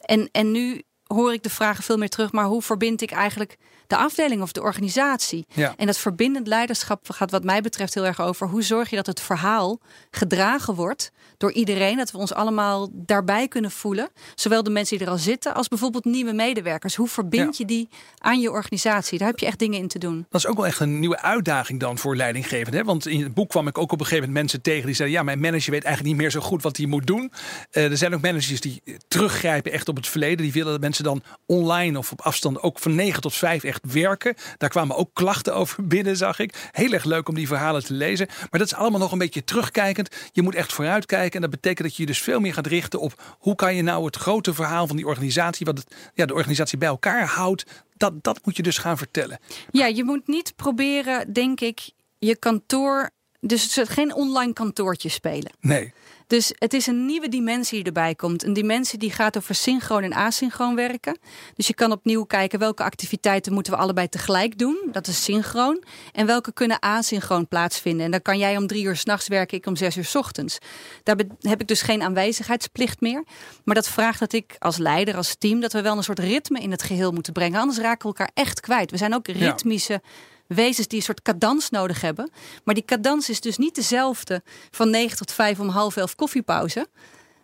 En, 0.00 0.28
en 0.32 0.50
nu 0.50 0.82
hoor 1.06 1.32
ik 1.32 1.42
de 1.42 1.50
vragen 1.50 1.84
veel 1.84 1.96
meer 1.96 2.08
terug, 2.08 2.32
maar 2.32 2.44
hoe 2.44 2.62
verbind 2.62 3.02
ik 3.02 3.10
eigenlijk 3.10 3.56
de 3.86 3.96
afdeling 3.96 4.42
of 4.42 4.52
de 4.52 4.62
organisatie? 4.62 5.46
Ja. 5.54 5.74
En 5.76 5.86
dat 5.86 5.98
verbindend 5.98 6.46
leiderschap 6.46 7.10
gaat 7.10 7.30
wat 7.30 7.44
mij 7.44 7.60
betreft 7.60 7.94
heel 7.94 8.06
erg 8.06 8.20
over 8.20 8.48
hoe 8.48 8.62
zorg 8.62 8.90
je 8.90 8.96
dat 8.96 9.06
het 9.06 9.20
verhaal 9.20 9.80
gedragen 10.10 10.74
wordt 10.74 11.12
door 11.36 11.52
iedereen, 11.52 11.96
dat 11.96 12.10
we 12.10 12.18
ons 12.18 12.34
allemaal 12.34 12.88
daarbij 12.92 13.48
kunnen 13.48 13.70
voelen. 13.70 14.08
Zowel 14.34 14.62
de 14.62 14.70
mensen 14.70 14.96
die 14.98 15.06
er 15.06 15.12
al 15.12 15.18
zitten 15.18 15.54
als 15.54 15.68
bijvoorbeeld 15.68 16.04
nieuwe 16.04 16.32
medewerkers. 16.32 16.94
Hoe 16.94 17.08
verbind 17.08 17.56
je 17.56 17.64
die 17.64 17.88
aan 18.18 18.40
je 18.40 18.50
organisatie? 18.50 19.18
Daar 19.18 19.28
heb 19.28 19.38
je 19.38 19.46
echt 19.46 19.58
dingen 19.58 19.78
in 19.78 19.88
te 19.88 19.98
doen. 19.98 20.26
Dat 20.30 20.40
is 20.40 20.46
ook 20.46 20.56
wel 20.56 20.66
echt 20.66 20.80
een 20.80 20.98
nieuwe 20.98 21.22
uitdaging 21.22 21.80
dan 21.80 21.98
voor 21.98 22.16
leidinggevenden. 22.16 22.80
hè? 22.80 22.86
Want 22.86 23.06
in 23.06 23.22
het 23.22 23.34
boek 23.34 23.48
kwam 23.48 23.66
ik 23.66 23.78
ook 23.78 23.92
op 23.92 24.00
een 24.00 24.06
gegeven 24.06 24.16
moment 24.16 24.34
mensen 24.34 24.62
tegen 24.62 24.86
die 24.86 24.94
zeiden: 24.94 25.18
Ja, 25.18 25.24
mijn 25.24 25.40
manager 25.40 25.70
weet 25.70 25.84
eigenlijk 25.84 26.14
niet 26.14 26.22
meer 26.22 26.32
zo 26.32 26.40
goed 26.40 26.62
wat 26.62 26.76
hij 26.76 26.86
moet 26.86 27.06
doen. 27.06 27.32
Eh, 27.70 27.90
er 27.90 27.96
zijn 27.96 28.14
ook 28.14 28.20
managers 28.20 28.60
die 28.60 28.82
teruggrijpen 29.08 29.72
echt 29.72 29.88
op 29.88 29.96
het 29.96 30.08
verleden. 30.08 30.36
Die 30.36 30.52
willen 30.52 30.72
dat 30.72 30.80
mensen 30.80 30.95
dan 31.02 31.22
online 31.46 31.98
of 31.98 32.12
op 32.12 32.20
afstand 32.20 32.62
ook 32.62 32.78
van 32.78 32.94
9 32.94 33.20
tot 33.20 33.34
5 33.34 33.64
echt 33.64 33.92
werken. 33.92 34.34
Daar 34.58 34.68
kwamen 34.68 34.96
ook 34.96 35.10
klachten 35.12 35.54
over 35.54 35.86
binnen, 35.96 36.16
zag 36.16 36.38
ik. 36.38 36.68
Heel 36.72 36.92
erg 36.92 37.04
leuk 37.04 37.28
om 37.28 37.34
die 37.34 37.46
verhalen 37.46 37.84
te 37.84 37.92
lezen. 37.92 38.26
Maar 38.26 38.60
dat 38.60 38.68
is 38.68 38.74
allemaal 38.74 39.00
nog 39.00 39.12
een 39.12 39.18
beetje 39.18 39.44
terugkijkend. 39.44 40.16
Je 40.32 40.42
moet 40.42 40.54
echt 40.54 40.72
vooruitkijken. 40.72 41.34
En 41.34 41.40
dat 41.40 41.50
betekent 41.50 41.88
dat 41.88 41.96
je 41.96 42.02
je 42.02 42.08
dus 42.08 42.22
veel 42.22 42.40
meer 42.40 42.54
gaat 42.54 42.66
richten 42.66 43.00
op 43.00 43.36
hoe 43.38 43.54
kan 43.54 43.74
je 43.74 43.82
nou 43.82 44.04
het 44.04 44.16
grote 44.16 44.54
verhaal 44.54 44.86
van 44.86 44.96
die 44.96 45.06
organisatie, 45.06 45.66
wat 45.66 45.78
het, 45.78 45.94
ja, 46.14 46.26
de 46.26 46.34
organisatie 46.34 46.78
bij 46.78 46.88
elkaar 46.88 47.26
houdt. 47.26 47.64
Dat, 47.96 48.12
dat 48.22 48.40
moet 48.44 48.56
je 48.56 48.62
dus 48.62 48.78
gaan 48.78 48.98
vertellen. 48.98 49.38
Ja, 49.70 49.86
je 49.86 50.04
moet 50.04 50.26
niet 50.26 50.52
proberen, 50.56 51.32
denk 51.32 51.60
ik, 51.60 51.90
je 52.18 52.36
kantoor. 52.36 53.10
Dus 53.40 53.74
het 53.74 53.88
geen 53.88 54.14
online 54.14 54.52
kantoortje 54.52 55.08
spelen. 55.08 55.52
Nee. 55.60 55.92
Dus 56.26 56.52
het 56.58 56.74
is 56.74 56.86
een 56.86 57.06
nieuwe 57.06 57.28
dimensie 57.28 57.76
die 57.76 57.86
erbij 57.86 58.14
komt. 58.14 58.44
Een 58.44 58.52
dimensie 58.52 58.98
die 58.98 59.10
gaat 59.10 59.36
over 59.36 59.54
synchroon 59.54 60.02
en 60.02 60.12
asynchroon 60.12 60.74
werken. 60.74 61.18
Dus 61.54 61.66
je 61.66 61.74
kan 61.74 61.92
opnieuw 61.92 62.24
kijken 62.24 62.58
welke 62.58 62.82
activiteiten 62.82 63.52
moeten 63.52 63.72
we 63.72 63.78
allebei 63.78 64.08
tegelijk 64.08 64.58
doen. 64.58 64.88
Dat 64.92 65.06
is 65.06 65.24
synchroon. 65.24 65.82
En 66.12 66.26
welke 66.26 66.52
kunnen 66.52 66.82
asynchroon 66.82 67.48
plaatsvinden. 67.48 68.04
En 68.04 68.10
dan 68.10 68.22
kan 68.22 68.38
jij 68.38 68.56
om 68.56 68.66
drie 68.66 68.84
uur 68.84 68.96
s'nachts 68.96 69.28
werken, 69.28 69.58
ik 69.58 69.66
om 69.66 69.76
zes 69.76 69.96
uur 69.96 70.04
s 70.04 70.14
ochtends. 70.14 70.58
Daar 71.02 71.16
heb 71.40 71.60
ik 71.60 71.68
dus 71.68 71.82
geen 71.82 72.02
aanwijzigheidsplicht 72.02 73.00
meer. 73.00 73.24
Maar 73.64 73.74
dat 73.74 73.88
vraagt 73.88 74.18
dat 74.18 74.32
ik 74.32 74.56
als 74.58 74.76
leider, 74.76 75.16
als 75.16 75.36
team, 75.38 75.60
dat 75.60 75.72
we 75.72 75.82
wel 75.82 75.96
een 75.96 76.04
soort 76.04 76.18
ritme 76.18 76.60
in 76.60 76.70
het 76.70 76.82
geheel 76.82 77.12
moeten 77.12 77.32
brengen. 77.32 77.60
Anders 77.60 77.78
raken 77.78 78.10
we 78.10 78.16
elkaar 78.16 78.30
echt 78.34 78.60
kwijt. 78.60 78.90
We 78.90 78.96
zijn 78.96 79.14
ook 79.14 79.28
ritmische 79.28 80.00
wezens 80.48 80.86
die 80.86 80.98
een 80.98 81.04
soort 81.04 81.22
cadans 81.22 81.70
nodig 81.70 82.00
hebben. 82.00 82.30
Maar 82.64 82.74
die 82.74 82.84
cadans 82.84 83.28
is 83.28 83.40
dus 83.40 83.56
niet 83.56 83.74
dezelfde 83.74 84.42
van 84.70 84.90
9 84.90 85.16
tot 85.16 85.32
5 85.32 85.60
om 85.60 85.68
half 85.68 85.96
elf 85.96 86.14
koffiepauze. 86.14 86.86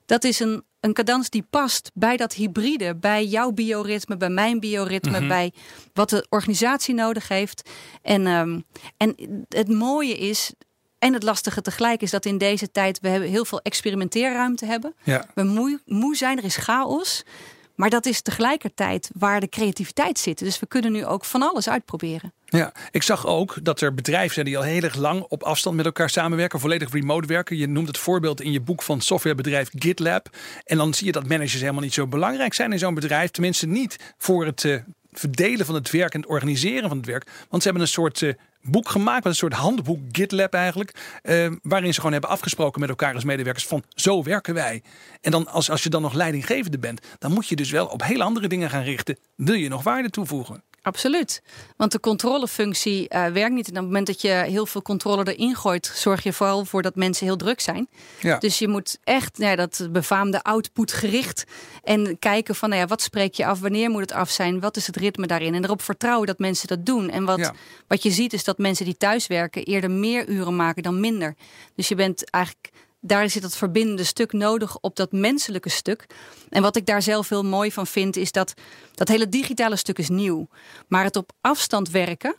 Dat 0.06 0.25
is 0.25 0.40
een, 0.40 0.64
een 0.80 0.92
cadans 0.92 1.30
die 1.30 1.47
past 1.50 1.90
bij 1.94 2.16
dat 2.16 2.32
hybride, 2.32 2.97
bij 2.97 3.25
jouw 3.25 3.50
bioritme, 3.50 4.16
bij 4.16 4.30
mijn 4.30 4.61
bioritme, 4.61 5.26
bij 5.26 5.52
wat 5.92 6.11
de 6.11 6.26
organisatie 6.28 6.94
nodig 6.94 7.28
heeft. 7.28 7.71
En, 8.02 8.26
ehm, 8.26 8.61
en 8.97 9.14
het 9.49 9.68
mooie 9.68 10.16
is, 10.18 10.52
en 10.99 11.12
het 11.12 11.23
lastige 11.23 11.62
tegelijk, 11.62 12.02
is 12.02 12.11
dat 12.11 12.25
in 12.25 12.38
deze 12.38 12.71
tijd 12.71 13.00
we 13.00 13.09
hebben 13.09 13.28
heel 13.28 13.44
veel 13.44 13.61
experimenteerruimte 13.61 14.66
hebben. 14.66 14.94
Ja. 15.02 15.26
We 15.35 15.42
moe, 15.42 15.80
moe 15.85 16.16
zijn, 16.16 16.38
er 16.38 16.44
is 16.44 16.56
chaos. 16.56 17.25
Maar 17.75 17.90
dat 17.90 18.06
is 18.06 18.21
tegelijkertijd 18.21 19.11
waar 19.14 19.40
de 19.40 19.49
creativiteit 19.49 20.18
zit. 20.18 20.38
Dus 20.38 20.61
we 20.61 20.66
kunnen 20.66 20.92
nu 20.92 21.06
ook 21.06 21.25
van 21.25 21.42
alles 21.42 21.68
uitproberen. 21.68 22.32
Ja, 22.59 22.73
ik 22.90 23.02
zag 23.02 23.26
ook 23.26 23.59
dat 23.62 23.80
er 23.80 23.94
bedrijven 23.94 24.35
zijn 24.35 24.47
die 24.47 24.56
al 24.56 24.62
heel 24.62 24.82
erg 24.82 24.94
lang 24.94 25.23
op 25.28 25.42
afstand 25.42 25.76
met 25.76 25.85
elkaar 25.85 26.11
samenwerken, 26.11 26.61
volledig 26.61 26.92
remote 26.92 27.26
werken. 27.26 27.56
Je 27.56 27.68
noemt 27.68 27.88
het 27.88 27.99
voorbeeld 27.99 28.40
in 28.40 28.52
je 28.52 28.61
boek 28.61 28.82
van 28.82 29.00
softwarebedrijf 29.00 29.71
GitLab. 29.78 30.28
En 30.64 30.76
dan 30.76 30.94
zie 30.94 31.06
je 31.06 31.12
dat 31.12 31.28
managers 31.28 31.61
helemaal 31.61 31.82
niet 31.82 31.94
zo 31.94 32.06
belangrijk 32.06 32.54
zijn 32.54 32.73
in 32.73 32.78
zo'n 32.78 32.94
bedrijf. 32.94 33.30
Tenminste, 33.30 33.66
niet 33.66 34.14
voor 34.18 34.47
het 34.47 34.64
eh, 34.64 34.76
verdelen 35.12 35.66
van 35.66 35.75
het 35.75 35.90
werk 35.90 36.14
en 36.14 36.21
het 36.21 36.28
organiseren 36.28 36.88
van 36.88 36.97
het 36.97 37.06
werk. 37.06 37.30
Want 37.49 37.62
ze 37.62 37.68
hebben 37.68 37.87
een 37.87 37.92
soort 37.92 38.23
eh, 38.23 38.32
boek 38.62 38.88
gemaakt, 38.88 39.25
een 39.25 39.35
soort 39.35 39.52
handboek 39.52 40.00
GitLab 40.12 40.54
eigenlijk. 40.54 41.18
eh, 41.23 41.50
waarin 41.62 41.90
ze 41.90 41.97
gewoon 41.97 42.12
hebben 42.12 42.30
afgesproken 42.30 42.80
met 42.80 42.88
elkaar 42.88 43.14
als 43.14 43.25
medewerkers 43.25 43.66
van 43.66 43.85
zo 43.88 44.23
werken 44.23 44.54
wij. 44.54 44.82
En 45.21 45.30
dan 45.30 45.47
als, 45.47 45.71
als 45.71 45.82
je 45.82 45.90
dan 45.90 46.02
nog 46.02 46.12
leidinggevende 46.12 46.78
bent, 46.78 47.00
dan 47.18 47.32
moet 47.32 47.49
je 47.49 47.56
dus 47.56 47.71
wel 47.71 47.87
op 47.87 48.02
heel 48.02 48.23
andere 48.23 48.49
dingen 48.49 48.71
gaan 48.71 48.82
richten. 48.82 49.18
Wil 49.37 49.54
je 49.54 49.68
nog 49.68 49.82
waarde 49.82 50.11
toevoegen? 50.11 50.62
Absoluut. 50.83 51.43
Want 51.77 51.93
de 51.93 52.01
controlefunctie 52.01 53.09
eh, 53.09 53.27
werkt 53.27 53.55
niet. 53.55 53.67
En 53.67 53.71
op 53.73 53.77
het 53.77 53.87
moment 53.87 54.07
dat 54.07 54.21
je 54.21 54.29
heel 54.29 54.67
veel 54.67 54.83
controle 54.83 55.33
erin 55.35 55.57
gooit, 55.57 55.93
zorg 55.95 56.23
je 56.23 56.33
vooral 56.33 56.65
voor 56.65 56.83
dat 56.83 56.95
mensen 56.97 57.27
heel 57.27 57.37
druk 57.37 57.61
zijn. 57.61 57.89
Ja. 58.21 58.39
Dus 58.39 58.59
je 58.59 58.69
moet 58.69 58.99
echt 59.05 59.39
nou 59.39 59.51
ja, 59.51 59.57
dat 59.57 59.89
befaamde 59.93 60.43
output 60.43 60.93
gericht 60.93 61.45
en 61.83 62.19
kijken 62.19 62.55
van 62.55 62.69
nou 62.69 62.81
ja, 62.81 62.87
wat 62.87 63.03
spreek 63.03 63.35
je 63.35 63.47
af, 63.47 63.61
wanneer 63.61 63.91
moet 63.91 64.01
het 64.01 64.12
af 64.12 64.31
zijn, 64.31 64.61
wat 64.61 64.77
is 64.77 64.87
het 64.87 64.97
ritme 64.97 65.27
daarin. 65.27 65.55
En 65.55 65.65
erop 65.65 65.83
vertrouwen 65.83 66.27
dat 66.27 66.39
mensen 66.39 66.69
dat 66.69 66.87
doen. 66.87 67.11
En 67.11 67.25
wat, 67.25 67.39
Ja. 67.39 67.53
wat 67.87 68.03
je 68.03 68.11
ziet 68.11 68.33
is 68.33 68.45
dat 68.45 68.59
mensen 68.59 68.85
die 68.85 68.97
thuiswerken 68.97 69.65
eerder 69.65 69.91
meer 69.91 70.29
uren 70.29 70.57
maken 70.57 70.83
dan 70.83 71.01
minder. 71.01 71.35
Dus 71.77 71.89
je 71.89 71.95
bent 71.95 72.31
eigenlijk 72.31 72.71
daar 73.04 73.30
zit 73.30 73.42
dat 73.42 73.56
verbindende 73.56 74.04
stuk 74.04 74.32
nodig 74.32 74.78
op 74.80 74.97
dat 74.97 75.12
menselijke 75.12 75.68
stuk. 75.68 76.06
En 76.49 76.62
wat 76.62 76.76
ik 76.76 76.87
daar 76.87 77.02
zelf 77.02 77.28
heel 77.28 77.44
mooi 77.44 77.73
van 77.73 77.87
vind, 77.87 78.16
is 78.16 78.32
dat 78.32 78.54
dat 78.94 79.09
hele 79.09 79.28
digitale 79.28 79.76
stuk 79.76 79.99
is 79.99 80.09
nieuw. 80.09 80.49
Maar 80.88 81.04
het 81.04 81.16
op 81.16 81.32
afstand 81.40 81.90
werken, 81.90 82.37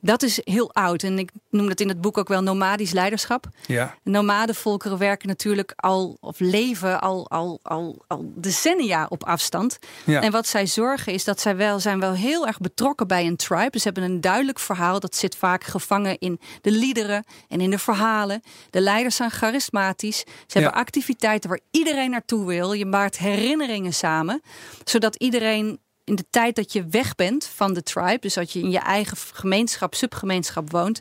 dat 0.00 0.22
is 0.22 0.40
heel 0.44 0.72
oud. 0.74 1.02
En 1.02 1.18
ik 1.18 1.30
noem 1.50 1.68
dat 1.68 1.80
in 1.80 1.88
het 1.88 2.00
boek 2.00 2.18
ook 2.18 2.28
wel 2.28 2.42
nomadisch 2.42 2.92
leiderschap. 2.92 3.48
Ja. 3.66 3.94
Nomadenvolkeren 4.02 4.98
werken 4.98 5.28
natuurlijk 5.28 5.72
al, 5.76 6.16
of 6.20 6.38
leven 6.38 7.00
al, 7.00 7.30
al, 7.30 7.58
al, 7.62 8.04
al 8.06 8.32
decennia 8.34 9.06
op 9.08 9.24
afstand. 9.24 9.78
Ja. 10.04 10.22
En 10.22 10.32
wat 10.32 10.46
zij 10.46 10.66
zorgen 10.66 11.12
is 11.12 11.24
dat 11.24 11.40
zij 11.40 11.56
wel, 11.56 11.80
zijn 11.80 12.00
wel 12.00 12.12
heel 12.12 12.46
erg 12.46 12.58
betrokken 12.58 13.06
bij 13.06 13.26
een 13.26 13.36
tribe. 13.36 13.70
Dus 13.70 13.82
ze 13.82 13.90
hebben 13.92 14.10
een 14.10 14.20
duidelijk 14.20 14.58
verhaal. 14.58 15.00
Dat 15.00 15.16
zit 15.16 15.36
vaak 15.36 15.64
gevangen 15.64 16.18
in 16.18 16.40
de 16.60 16.70
liederen 16.70 17.24
en 17.48 17.60
in 17.60 17.70
de 17.70 17.78
verhalen. 17.78 18.42
De 18.70 18.80
leiders 18.80 19.16
zijn 19.16 19.30
charismatisch. 19.30 20.18
Ze 20.46 20.58
hebben 20.58 20.72
activiteiten 20.72 21.50
waar 21.50 21.60
iedereen 21.70 22.10
naartoe 22.10 22.46
wil. 22.46 22.72
Je 22.72 22.86
maakt 22.86 23.18
herinneringen 23.18 23.92
samen. 23.92 24.42
Zodat 24.84 25.16
iedereen 25.16 25.80
in 26.04 26.14
de 26.14 26.24
tijd 26.30 26.56
dat 26.56 26.72
je 26.72 26.86
weg 26.86 27.14
bent 27.14 27.46
van 27.46 27.74
de 27.74 27.82
tribe, 27.82 28.18
dus 28.20 28.34
dat 28.34 28.52
je 28.52 28.60
in 28.60 28.70
je 28.70 28.78
eigen 28.78 29.16
gemeenschap, 29.16 29.94
subgemeenschap 29.94 30.70
woont, 30.70 31.00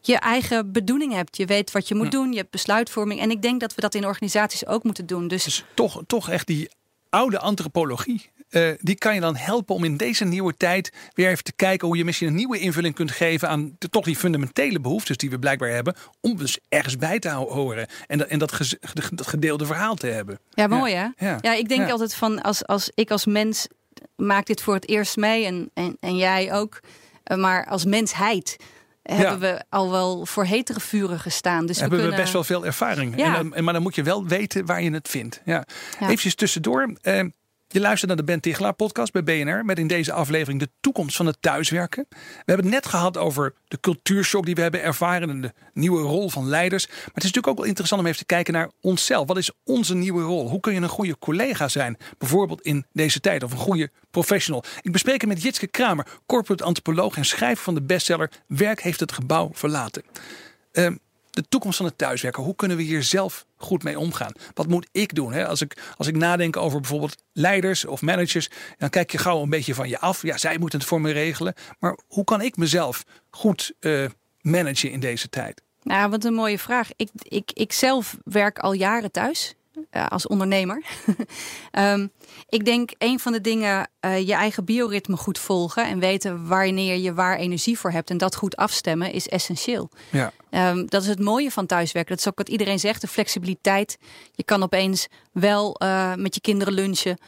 je 0.00 0.18
eigen 0.18 0.72
bedoeling 0.72 1.12
hebt. 1.12 1.36
Je 1.36 1.46
weet 1.46 1.72
wat 1.72 1.88
je 1.88 1.94
moet 1.94 2.10
doen, 2.10 2.30
je 2.30 2.38
hebt 2.38 2.50
besluitvorming. 2.50 3.20
En 3.20 3.30
ik 3.30 3.42
denk 3.42 3.60
dat 3.60 3.74
we 3.74 3.80
dat 3.80 3.94
in 3.94 4.06
organisaties 4.06 4.66
ook 4.66 4.84
moeten 4.84 5.06
doen. 5.06 5.28
Dus, 5.28 5.44
dus 5.44 5.64
toch, 5.74 6.02
toch 6.06 6.30
echt 6.30 6.46
die 6.46 6.70
oude 7.08 7.38
antropologie. 7.38 8.30
Uh, 8.50 8.70
die 8.80 8.94
kan 8.94 9.14
je 9.14 9.20
dan 9.20 9.36
helpen 9.36 9.74
om 9.74 9.84
in 9.84 9.96
deze 9.96 10.24
nieuwe 10.24 10.54
tijd 10.56 10.92
weer 11.12 11.28
even 11.28 11.44
te 11.44 11.52
kijken 11.52 11.86
hoe 11.86 11.96
je 11.96 12.04
misschien 12.04 12.28
een 12.28 12.34
nieuwe 12.34 12.58
invulling 12.58 12.94
kunt 12.94 13.10
geven 13.10 13.48
aan 13.48 13.76
de, 13.78 13.88
toch 13.88 14.04
die 14.04 14.16
fundamentele 14.16 14.80
behoeftes 14.80 15.16
die 15.16 15.30
we 15.30 15.38
blijkbaar 15.38 15.70
hebben. 15.70 15.96
Om 16.20 16.36
dus 16.36 16.58
ergens 16.68 16.96
bij 16.96 17.18
te 17.18 17.30
horen 17.30 17.86
en, 18.06 18.18
dat, 18.18 18.28
en 18.28 18.38
dat, 18.38 18.58
dat 19.10 19.26
gedeelde 19.26 19.66
verhaal 19.66 19.94
te 19.94 20.06
hebben. 20.06 20.38
Ja, 20.50 20.66
mooi 20.66 20.94
hè? 20.94 21.06
Ja, 21.16 21.38
ja 21.40 21.54
ik 21.54 21.68
denk 21.68 21.90
altijd 21.90 22.14
van 22.14 22.42
als, 22.42 22.66
als 22.66 22.90
ik 22.94 23.10
als 23.10 23.26
mens 23.26 23.66
maak 24.16 24.46
dit 24.46 24.62
voor 24.62 24.74
het 24.74 24.88
eerst 24.88 25.16
mee 25.16 25.44
en, 25.44 25.70
en, 25.74 25.96
en 26.00 26.16
jij 26.16 26.52
ook. 26.52 26.80
Eh, 27.22 27.36
maar 27.36 27.66
als 27.66 27.84
mensheid 27.84 28.56
hebben 29.02 29.38
we 29.38 29.62
al 29.68 29.90
wel 29.90 30.26
voor 30.26 30.44
hetere 30.44 30.80
vuren 30.80 31.20
gestaan. 31.20 31.66
Dus 31.66 31.80
hebben 31.80 31.98
we, 31.98 32.10
we 32.10 32.16
best 32.16 32.32
wel 32.32 32.44
veel 32.44 32.66
ervaring. 32.66 33.16
Ja. 33.16 33.44
En, 33.52 33.64
maar 33.64 33.72
dan 33.72 33.82
moet 33.82 33.94
je 33.94 34.02
wel 34.02 34.26
weten 34.26 34.66
waar 34.66 34.82
je 34.82 34.90
het 34.90 35.08
vindt. 35.08 35.40
Ja. 35.44 35.66
ja. 36.00 36.08
Even 36.08 36.36
tussendoor. 36.36 36.92
Uh, 37.02 37.24
je 37.68 37.80
luistert 37.80 38.06
naar 38.08 38.16
de 38.16 38.24
Ben 38.24 38.40
Tichelaar 38.40 38.72
podcast 38.72 39.12
bij 39.12 39.22
BNR 39.22 39.64
met 39.64 39.78
in 39.78 39.86
deze 39.86 40.12
aflevering 40.12 40.60
de 40.60 40.68
toekomst 40.80 41.16
van 41.16 41.26
het 41.26 41.36
thuiswerken. 41.40 42.06
We 42.08 42.16
hebben 42.36 42.64
het 42.64 42.74
net 42.74 42.86
gehad 42.86 43.16
over 43.16 43.54
de 43.68 43.80
cultuurshock 43.80 44.44
die 44.44 44.54
we 44.54 44.60
hebben 44.60 44.82
ervaren 44.82 45.30
en 45.30 45.40
de 45.40 45.52
nieuwe 45.72 46.00
rol 46.00 46.30
van 46.30 46.48
leiders. 46.48 46.86
Maar 46.86 46.96
het 46.96 47.04
is 47.04 47.12
natuurlijk 47.14 47.46
ook 47.46 47.56
wel 47.56 47.66
interessant 47.66 48.00
om 48.00 48.06
even 48.06 48.18
te 48.18 48.26
kijken 48.26 48.52
naar 48.52 48.70
onszelf. 48.80 49.26
Wat 49.26 49.36
is 49.36 49.50
onze 49.64 49.94
nieuwe 49.94 50.22
rol? 50.22 50.48
Hoe 50.48 50.60
kun 50.60 50.74
je 50.74 50.80
een 50.80 50.88
goede 50.88 51.18
collega 51.18 51.68
zijn? 51.68 51.96
Bijvoorbeeld 52.18 52.60
in 52.60 52.86
deze 52.92 53.20
tijd 53.20 53.42
of 53.42 53.52
een 53.52 53.58
goede 53.58 53.90
professional. 54.10 54.64
Ik 54.80 54.92
bespreek 54.92 55.20
het 55.20 55.30
met 55.30 55.42
Jitske 55.42 55.66
Kramer, 55.66 56.06
corporate 56.26 56.64
antropoloog 56.64 57.16
en 57.16 57.24
schrijver 57.24 57.64
van 57.64 57.74
de 57.74 57.82
bestseller 57.82 58.30
Werk 58.46 58.82
heeft 58.82 59.00
het 59.00 59.12
gebouw 59.12 59.50
verlaten. 59.52 60.02
Uh, 60.72 60.90
de 61.36 61.48
toekomst 61.48 61.76
van 61.76 61.86
het 61.86 61.98
thuiswerken. 61.98 62.42
Hoe 62.42 62.56
kunnen 62.56 62.76
we 62.76 62.82
hier 62.82 63.02
zelf 63.02 63.46
goed 63.56 63.82
mee 63.82 63.98
omgaan? 63.98 64.32
Wat 64.54 64.68
moet 64.68 64.88
ik 64.92 65.14
doen? 65.14 65.32
Hè? 65.32 65.46
Als, 65.46 65.60
ik, 65.60 65.76
als 65.96 66.06
ik 66.06 66.16
nadenk 66.16 66.56
over 66.56 66.80
bijvoorbeeld 66.80 67.22
leiders 67.32 67.84
of 67.84 68.02
managers, 68.02 68.50
dan 68.78 68.90
kijk 68.90 69.10
je 69.10 69.18
gauw 69.18 69.42
een 69.42 69.50
beetje 69.50 69.74
van 69.74 69.88
je 69.88 69.98
af. 69.98 70.22
Ja, 70.22 70.36
zij 70.36 70.58
moeten 70.58 70.78
het 70.78 70.88
voor 70.88 71.00
me 71.00 71.10
regelen. 71.10 71.54
Maar 71.78 71.98
hoe 72.06 72.24
kan 72.24 72.40
ik 72.40 72.56
mezelf 72.56 73.04
goed 73.30 73.72
uh, 73.80 74.04
managen 74.40 74.90
in 74.90 75.00
deze 75.00 75.28
tijd? 75.28 75.62
Nou, 75.82 76.10
wat 76.10 76.24
een 76.24 76.34
mooie 76.34 76.58
vraag. 76.58 76.88
Ik, 76.96 77.08
ik, 77.22 77.50
ik 77.52 77.72
zelf 77.72 78.16
werk 78.24 78.58
al 78.58 78.72
jaren 78.72 79.10
thuis. 79.10 79.54
Uh, 79.92 80.06
als 80.06 80.26
ondernemer. 80.26 80.82
um, 81.72 82.10
ik 82.48 82.64
denk 82.64 82.90
een 82.98 83.20
van 83.20 83.32
de 83.32 83.40
dingen, 83.40 83.88
uh, 84.00 84.26
je 84.26 84.34
eigen 84.34 84.64
bioritme 84.64 85.16
goed 85.16 85.38
volgen 85.38 85.86
en 85.86 85.98
weten 85.98 86.46
wanneer 86.46 86.96
je 86.96 87.14
waar 87.14 87.36
energie 87.36 87.78
voor 87.78 87.90
hebt 87.90 88.10
en 88.10 88.18
dat 88.18 88.36
goed 88.36 88.56
afstemmen 88.56 89.12
is 89.12 89.28
essentieel. 89.28 89.90
Ja. 90.10 90.32
Um, 90.50 90.86
dat 90.86 91.02
is 91.02 91.08
het 91.08 91.20
mooie 91.20 91.50
van 91.50 91.66
thuiswerken. 91.66 92.10
Dat 92.10 92.26
is 92.26 92.30
ook 92.30 92.38
wat 92.38 92.48
iedereen 92.48 92.78
zegt, 92.78 93.00
de 93.00 93.06
flexibiliteit. 93.06 93.98
Je 94.32 94.44
kan 94.44 94.62
opeens 94.62 95.06
wel 95.32 95.80
uh, 95.82 96.14
met 96.14 96.34
je 96.34 96.40
kinderen 96.40 96.74
lunchen, 96.74 97.18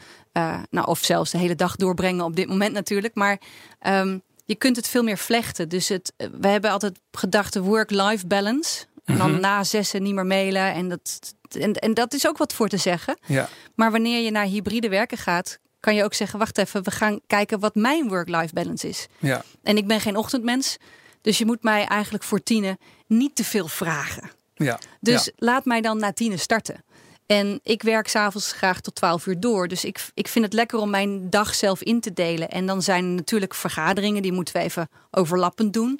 nou, 0.69 0.87
of 0.87 0.99
zelfs 0.99 1.31
de 1.31 1.37
hele 1.37 1.55
dag 1.55 1.75
doorbrengen 1.75 2.25
op 2.25 2.35
dit 2.35 2.47
moment 2.47 2.73
natuurlijk. 2.73 3.15
Maar 3.15 3.41
um, 3.87 4.21
je 4.45 4.55
kunt 4.55 4.75
het 4.75 4.87
veel 4.87 5.03
meer 5.03 5.17
vlechten. 5.17 5.69
Dus 5.69 5.87
het, 5.87 6.13
we 6.17 6.47
hebben 6.47 6.71
altijd 6.71 6.99
gedacht 7.11 7.53
de 7.53 7.61
work-life 7.61 8.27
balance. 8.27 8.85
En 9.05 9.17
dan 9.17 9.27
mm-hmm. 9.27 9.41
na 9.41 9.63
zessen 9.63 10.03
niet 10.03 10.13
meer 10.13 10.25
mailen. 10.25 10.73
En 10.73 10.89
dat, 10.89 11.33
en, 11.59 11.73
en 11.73 11.93
dat 11.93 12.13
is 12.13 12.27
ook 12.27 12.37
wat 12.37 12.53
voor 12.53 12.67
te 12.67 12.77
zeggen. 12.77 13.17
Ja. 13.25 13.49
Maar 13.75 13.91
wanneer 13.91 14.23
je 14.23 14.31
naar 14.31 14.45
hybride 14.45 14.89
werken 14.89 15.17
gaat, 15.17 15.59
kan 15.79 15.95
je 15.95 16.03
ook 16.03 16.13
zeggen: 16.13 16.39
wacht 16.39 16.57
even, 16.57 16.83
we 16.83 16.91
gaan 16.91 17.19
kijken 17.27 17.59
wat 17.59 17.75
mijn 17.75 18.07
work-life 18.07 18.53
balance 18.53 18.87
is. 18.87 19.07
Ja. 19.17 19.43
En 19.63 19.77
ik 19.77 19.87
ben 19.87 19.99
geen 19.99 20.17
ochtendmens. 20.17 20.77
Dus 21.21 21.37
je 21.37 21.45
moet 21.45 21.63
mij 21.63 21.85
eigenlijk 21.85 22.23
voor 22.23 22.43
tienen 22.43 22.77
niet 23.09 23.35
te 23.35 23.43
veel 23.43 23.67
vragen. 23.67 24.31
Ja. 24.55 24.79
Dus 24.99 25.25
ja. 25.25 25.31
laat 25.35 25.65
mij 25.65 25.81
dan 25.81 25.97
na 25.97 26.13
tienen 26.13 26.39
starten. 26.39 26.83
En 27.25 27.59
ik 27.63 27.81
werk 27.81 28.07
s'avonds 28.07 28.51
graag 28.51 28.81
tot 28.81 28.95
12 28.95 29.25
uur 29.25 29.39
door. 29.39 29.67
Dus 29.67 29.85
ik, 29.85 30.09
ik 30.13 30.27
vind 30.27 30.45
het 30.45 30.53
lekker 30.53 30.79
om 30.79 30.89
mijn 30.89 31.29
dag 31.29 31.55
zelf 31.55 31.81
in 31.81 31.99
te 31.99 32.13
delen. 32.13 32.49
En 32.49 32.65
dan 32.65 32.81
zijn 32.81 33.03
er 33.03 33.09
natuurlijk 33.09 33.53
vergaderingen, 33.53 34.21
die 34.21 34.31
moeten 34.31 34.53
we 34.53 34.59
even 34.59 34.89
overlappend 35.11 35.73
doen. 35.73 35.99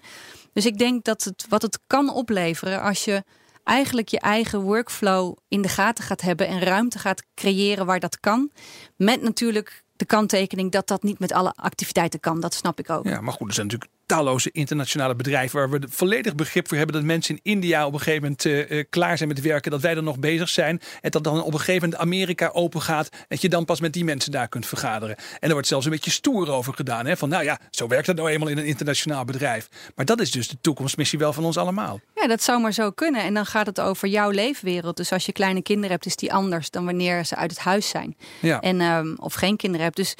Dus 0.54 0.66
ik 0.66 0.78
denk 0.78 1.04
dat 1.04 1.24
het 1.24 1.46
wat 1.50 1.62
het 1.62 1.80
kan 1.88 2.14
opleveren 2.14 2.82
als 2.82 3.06
je 3.06 3.24
eigenlijk 3.64 4.08
je 4.08 4.20
eigen 4.20 4.60
workflow 4.62 5.38
in 5.48 5.62
de 5.62 5.68
gaten 5.68 6.04
gaat 6.04 6.22
hebben 6.22 6.48
en 6.48 6.62
ruimte 6.62 7.00
gaat 7.00 7.24
creëren 7.36 7.86
waar 7.86 8.00
dat 8.00 8.20
kan. 8.20 8.52
Met 8.96 9.22
natuurlijk 9.22 9.84
de 9.96 10.06
kanttekening 10.06 10.72
dat 10.72 10.88
dat 10.88 11.04
niet 11.04 11.20
met 11.20 11.32
alle 11.32 11.54
activiteiten 11.56 12.20
kan. 12.20 12.40
Dat 12.40 12.54
snap 12.54 12.80
ik 12.80 12.90
ook. 12.90 13.06
Ja, 13.06 13.22
maar 13.22 13.34
goed, 13.34 13.48
er 13.48 13.54
zijn 13.54 13.68
natuurlijk 13.68 13.92
talloze 14.10 14.50
internationale 14.52 15.16
bedrijven 15.16 15.60
waar 15.60 15.70
we 15.70 15.88
volledig 15.90 16.36
begrip 16.36 16.68
voor 16.68 16.78
hebben 16.78 16.96
dat 16.96 17.04
mensen 17.04 17.36
in 17.36 17.52
India 17.52 17.86
op 17.86 17.94
een 17.94 18.00
gegeven 18.00 18.22
moment 18.22 18.46
uh, 18.46 18.84
klaar 18.90 19.18
zijn 19.18 19.30
met 19.30 19.42
werken, 19.42 19.72
dat 19.72 19.82
wij 19.82 19.96
er 19.96 20.04
nog 20.04 20.20
bezig 20.20 20.50
zijn 20.50 20.82
en 21.02 21.12
dat 21.12 21.24
dan 21.24 21.44
op 21.44 21.54
een 21.54 21.60
gegeven 21.60 21.82
moment 21.82 22.02
Amerika 22.02 22.50
open 22.54 22.82
gaat, 22.82 23.10
dat 23.28 23.42
je 23.42 23.50
dan 23.50 23.66
pas 23.66 23.80
met 23.80 23.94
die 23.94 24.04
mensen 24.04 24.32
daar 24.32 24.48
kunt 24.48 24.66
vergaderen. 24.66 25.16
En 25.40 25.48
er 25.48 25.52
wordt 25.52 25.68
zelfs 25.68 25.86
een 25.86 25.92
beetje 25.92 26.12
stoer 26.12 26.52
over 26.52 26.74
gedaan, 26.74 27.06
hè? 27.06 27.18
van 27.18 27.30
nou 27.30 27.44
ja, 27.44 27.60
zo 27.70 27.88
werkt 27.88 28.08
het 28.08 28.16
nou 28.16 28.30
eenmaal 28.30 28.50
in 28.50 28.58
een 28.58 28.66
internationaal 28.66 29.26
bedrijf. 29.26 29.70
Maar 29.96 30.06
dat 30.06 30.20
is 30.20 30.32
dus 30.32 30.48
de 30.48 30.58
toekomstmissie 30.62 31.20
wel 31.20 31.34
van 31.34 31.46
ons 31.46 31.58
allemaal. 31.58 32.00
Ja, 32.16 32.28
dat 32.28 32.44
zou 32.44 32.62
maar 32.62 32.74
zo 32.74 32.92
kunnen. 32.92 33.24
En 33.24 33.34
dan 33.34 33.46
gaat 33.46 33.66
het 33.66 33.80
over 33.80 34.08
jouw 34.08 34.30
leefwereld. 34.30 34.98
Dus 34.98 35.12
als 35.12 35.26
je 35.26 35.32
kleine 35.32 35.62
kinderen 35.62 35.92
hebt, 35.92 36.06
is 36.06 36.16
die 36.16 36.34
anders 36.34 36.70
dan 36.70 36.86
wanneer 36.86 37.26
ze 37.26 37.36
uit 37.36 37.52
het 37.52 37.60
huis 37.60 37.90
zijn. 37.90 38.18
Ja. 38.40 38.60
En, 38.60 38.82
um, 38.82 39.16
of 39.20 39.34
geen 39.34 39.58
kinderen 39.58 39.86
hebt. 39.86 39.98
Dus 39.98 40.16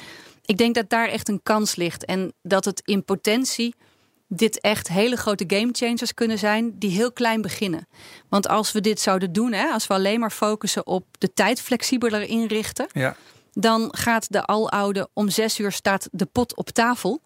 ik 0.50 0.56
denk 0.56 0.74
dat 0.74 0.88
daar 0.88 1.08
echt 1.08 1.28
een 1.28 1.42
kans 1.42 1.76
ligt. 1.76 2.04
En 2.04 2.32
dat 2.42 2.64
het 2.64 2.82
in 2.84 3.04
potentie 3.04 3.74
dit 4.28 4.60
echt 4.60 4.88
hele 4.88 5.16
grote 5.16 5.44
gamechangers 5.46 6.14
kunnen 6.14 6.38
zijn 6.38 6.78
die 6.78 6.90
heel 6.90 7.12
klein 7.12 7.40
beginnen. 7.40 7.86
Want 8.28 8.48
als 8.48 8.72
we 8.72 8.80
dit 8.80 9.00
zouden 9.00 9.32
doen, 9.32 9.52
hè, 9.52 9.66
als 9.66 9.86
we 9.86 9.94
alleen 9.94 10.20
maar 10.20 10.30
focussen 10.30 10.86
op 10.86 11.04
de 11.18 11.32
tijd 11.32 11.60
flexibeler 11.60 12.22
inrichten, 12.22 12.86
ja. 12.92 13.16
dan 13.52 13.88
gaat 13.96 14.32
de 14.32 14.44
aloude 14.44 15.08
om 15.12 15.28
zes 15.28 15.58
uur 15.58 15.72
staat 15.72 16.08
de 16.12 16.26
pot 16.26 16.56
op 16.56 16.70
tafel 16.70 17.22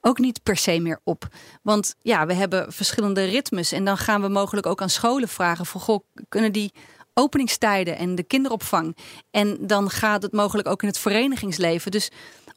ook 0.00 0.18
niet 0.18 0.42
per 0.42 0.56
se 0.56 0.80
meer 0.80 1.00
op. 1.04 1.28
Want 1.62 1.94
ja, 2.02 2.26
we 2.26 2.34
hebben 2.34 2.72
verschillende 2.72 3.24
ritmes 3.24 3.72
en 3.72 3.84
dan 3.84 3.98
gaan 3.98 4.22
we 4.22 4.28
mogelijk 4.28 4.66
ook 4.66 4.82
aan 4.82 4.90
scholen 4.90 5.28
vragen 5.28 5.66
van 5.66 5.80
goh, 5.80 6.04
kunnen 6.28 6.52
die 6.52 6.72
openingstijden 7.14 7.96
en 7.96 8.14
de 8.14 8.22
kinderopvang. 8.22 8.96
En 9.30 9.66
dan 9.66 9.90
gaat 9.90 10.22
het 10.22 10.32
mogelijk 10.32 10.68
ook 10.68 10.82
in 10.82 10.88
het 10.88 10.98
verenigingsleven. 10.98 11.90
Dus 11.90 12.10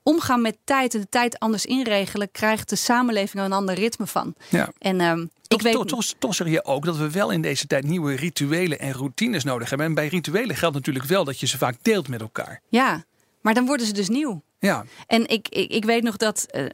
omgaan 0.03 0.41
met 0.41 0.57
tijd 0.63 0.93
en 0.93 1.01
de 1.01 1.09
tijd 1.09 1.39
anders 1.39 1.65
inregelen, 1.65 2.31
krijgt 2.31 2.69
de 2.69 2.75
samenleving 2.75 3.43
een 3.43 3.53
ander 3.53 3.75
ritme 3.75 4.07
van. 4.07 4.35
Ja. 4.49 4.71
En 4.77 5.01
um, 5.01 5.29
toch, 5.47 5.59
ik 5.59 5.65
weet. 5.65 5.73
Toch, 5.73 5.85
toch, 5.85 6.03
toch 6.17 6.35
zeg 6.35 6.47
je 6.47 6.65
ook 6.65 6.85
dat 6.85 6.97
we 6.97 7.11
wel 7.11 7.29
in 7.31 7.41
deze 7.41 7.67
tijd 7.67 7.83
nieuwe 7.83 8.15
rituelen 8.15 8.79
en 8.79 8.93
routines 8.93 9.43
nodig 9.43 9.69
hebben. 9.69 9.87
En 9.87 9.93
bij 9.93 10.07
rituelen 10.07 10.55
geldt 10.55 10.75
natuurlijk 10.75 11.05
wel 11.05 11.23
dat 11.23 11.39
je 11.39 11.47
ze 11.47 11.57
vaak 11.57 11.75
deelt 11.81 12.07
met 12.07 12.21
elkaar. 12.21 12.61
Ja, 12.69 13.03
maar 13.41 13.53
dan 13.53 13.65
worden 13.65 13.85
ze 13.85 13.93
dus 13.93 14.09
nieuw. 14.09 14.41
Ja. 14.59 14.85
En 15.07 15.27
ik, 15.27 15.47
ik, 15.49 15.71
ik 15.71 15.85
weet 15.85 16.03
nog 16.03 16.17
dat 16.17 16.45
uh, 16.51 16.65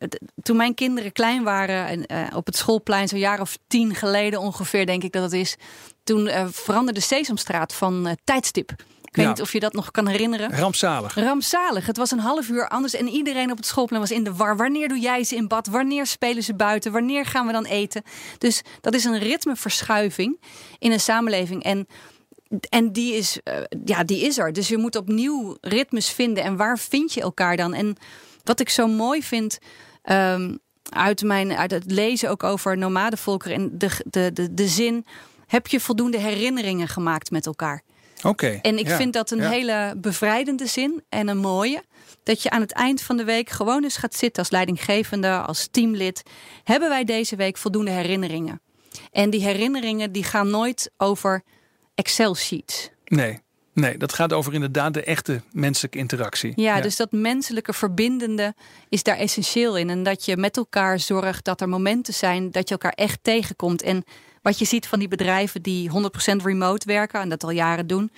toen 0.42 0.58
mijn 0.58 0.74
kinderen 0.74 1.12
klein 1.12 1.44
waren, 1.44 1.88
en, 1.88 2.28
uh, 2.30 2.36
op 2.36 2.46
het 2.46 2.58
schoolplein, 2.58 3.08
zo'n 3.08 3.20
jaar 3.20 3.42
of 3.42 3.58
tien 3.68 3.96
geleden 3.96 4.40
ongeveer, 4.40 4.86
denk 4.86 5.04
ik 5.04 5.12
dat 5.12 5.24
het 5.24 5.34
is, 5.34 5.56
toen 6.04 6.26
uh, 6.26 6.46
veranderde 6.52 7.00
Sesamstraat 7.00 7.74
van 7.74 8.18
tijdstip. 8.24 8.76
Ik 9.08 9.16
weet 9.16 9.26
Ja. 9.26 9.32
niet 9.32 9.42
of 9.42 9.52
je 9.54 9.60
dat 9.60 9.74
nog 9.74 9.92
kan 9.92 10.08
herinneren. 10.08 10.52
Rampzalig. 10.60 11.16
Rampzalig. 11.16 11.86
Het 11.86 11.98
was 11.98 12.12
een 12.12 12.20
half 12.20 12.50
uur 12.50 12.68
anders 12.68 12.94
en 12.94 13.08
iedereen 13.08 13.52
op 13.52 13.58
het 13.58 13.66
schoolplein 13.66 14.02
was 14.02 14.12
in 14.12 14.24
de 14.24 14.34
war. 14.34 14.58
Wanneer 14.58 14.88
doe 14.88 15.00
jij 15.00 15.24
ze 15.24 15.36
in 15.36 15.48
bad? 15.48 15.68
Wanneer 15.68 16.06
spelen 16.06 16.44
ze 16.44 16.56
buiten? 16.56 16.92
Wanneer 16.92 17.26
gaan 17.26 17.46
we 17.46 17.52
dan 17.52 17.66
eten? 17.66 18.04
Dus 18.38 18.62
dat 18.82 18.94
is 18.94 19.04
een 19.04 19.20
ritmeverschuiving 19.20 20.40
in 20.80 20.92
een 20.92 21.00
samenleving. 21.00 21.64
En, 21.64 21.88
en 22.70 22.92
die, 22.92 23.14
is, 23.14 23.40
uh, 23.44 23.54
ja, 23.86 24.04
die 24.04 24.22
is 24.22 24.38
er. 24.38 24.54
Dus 24.54 24.68
je 24.68 24.78
moet 24.78 24.96
opnieuw 24.96 25.58
ritmes 25.62 26.10
vinden. 26.10 26.44
En 26.44 26.56
waar 26.56 26.80
vind 26.80 27.14
je 27.14 27.22
elkaar 27.22 27.58
dan? 27.58 27.74
En 27.74 27.96
wat 28.44 28.60
ik 28.60 28.70
zo 28.70 28.88
mooi 28.88 29.24
vind. 29.24 29.58
Um, 30.12 30.60
uit, 30.90 31.24
mijn, 31.24 31.52
uit 31.54 31.72
het 31.72 31.92
lezen 31.92 32.30
ook 32.30 32.44
over 32.44 32.78
nomadenvolkeren 32.78 33.58
en 33.58 33.78
de, 33.78 33.90
de, 34.06 34.34
de, 34.34 34.54
de 34.54 34.68
zin: 34.68 35.06
heb 35.48 35.68
je 35.68 35.80
voldoende 35.80 36.18
herinneringen 36.18 36.88
gemaakt 36.88 37.32
met 37.32 37.46
elkaar? 37.46 37.84
Oké. 38.24 38.60
En 38.62 38.78
ik 38.78 38.88
ja, 38.88 38.98
vind 38.98 39.14
dat 39.14 39.32
een 39.32 39.42
ja. 39.42 39.50
hele 39.50 39.94
bevrijdende 39.98 40.68
zin 40.68 41.04
en 41.10 41.28
een 41.28 41.38
mooie. 41.38 41.84
Dat 42.24 42.44
je 42.44 42.50
aan 42.50 42.62
het 42.62 42.72
eind 42.72 43.02
van 43.02 43.18
de 43.18 43.24
week 43.24 43.50
gewoon 43.50 43.84
eens 43.84 43.98
gaat 43.98 44.16
zitten 44.16 44.44
als 44.44 44.52
leidinggevende, 44.52 45.38
als 45.42 45.68
teamlid. 45.72 46.24
Hebben 46.64 46.90
wij 46.90 47.04
deze 47.04 47.36
week 47.36 47.58
voldoende 47.58 47.92
herinneringen? 47.92 48.62
En 49.12 49.30
die 49.30 49.42
herinneringen 49.42 50.12
die 50.12 50.24
gaan 50.24 50.50
nooit 50.50 50.92
over 50.98 51.44
Excel-sheets. 51.96 52.90
Nee. 53.06 53.40
Nee, 53.74 53.98
dat 53.98 54.14
gaat 54.14 54.34
over 54.34 54.54
inderdaad 54.54 54.94
de 54.94 55.04
echte 55.04 55.42
menselijke 55.52 55.98
interactie. 55.98 56.54
Ja, 56.56 56.82
dus 56.82 56.96
dat 56.96 57.12
menselijke 57.12 57.74
verbindende 57.74 58.54
is 58.90 59.04
daar 59.04 59.18
essentieel 59.18 59.78
in. 59.78 59.90
En 59.90 60.04
dat 60.04 60.26
je 60.26 60.38
met 60.38 60.58
elkaar 60.58 61.00
zorgt 61.00 61.46
dat 61.46 61.62
er 61.62 61.70
momenten 61.70 62.14
zijn 62.14 62.52
dat 62.52 62.68
je 62.68 62.74
elkaar 62.74 62.92
echt 62.92 63.20
tegenkomt. 63.22 63.82
En 63.82 64.04
wat 64.48 64.60
je 64.60 64.66
ziet 64.66 64.88
van 64.88 65.00
die 65.00 65.08
bedrijven 65.08 65.62
die 65.62 65.90
100% 65.90 65.94
remote 66.44 66.86
werken 66.86 67.22
en 67.22 67.30
dat 67.30 67.44
al 67.44 67.50
jaren 67.50 67.88
doen, 67.88 68.12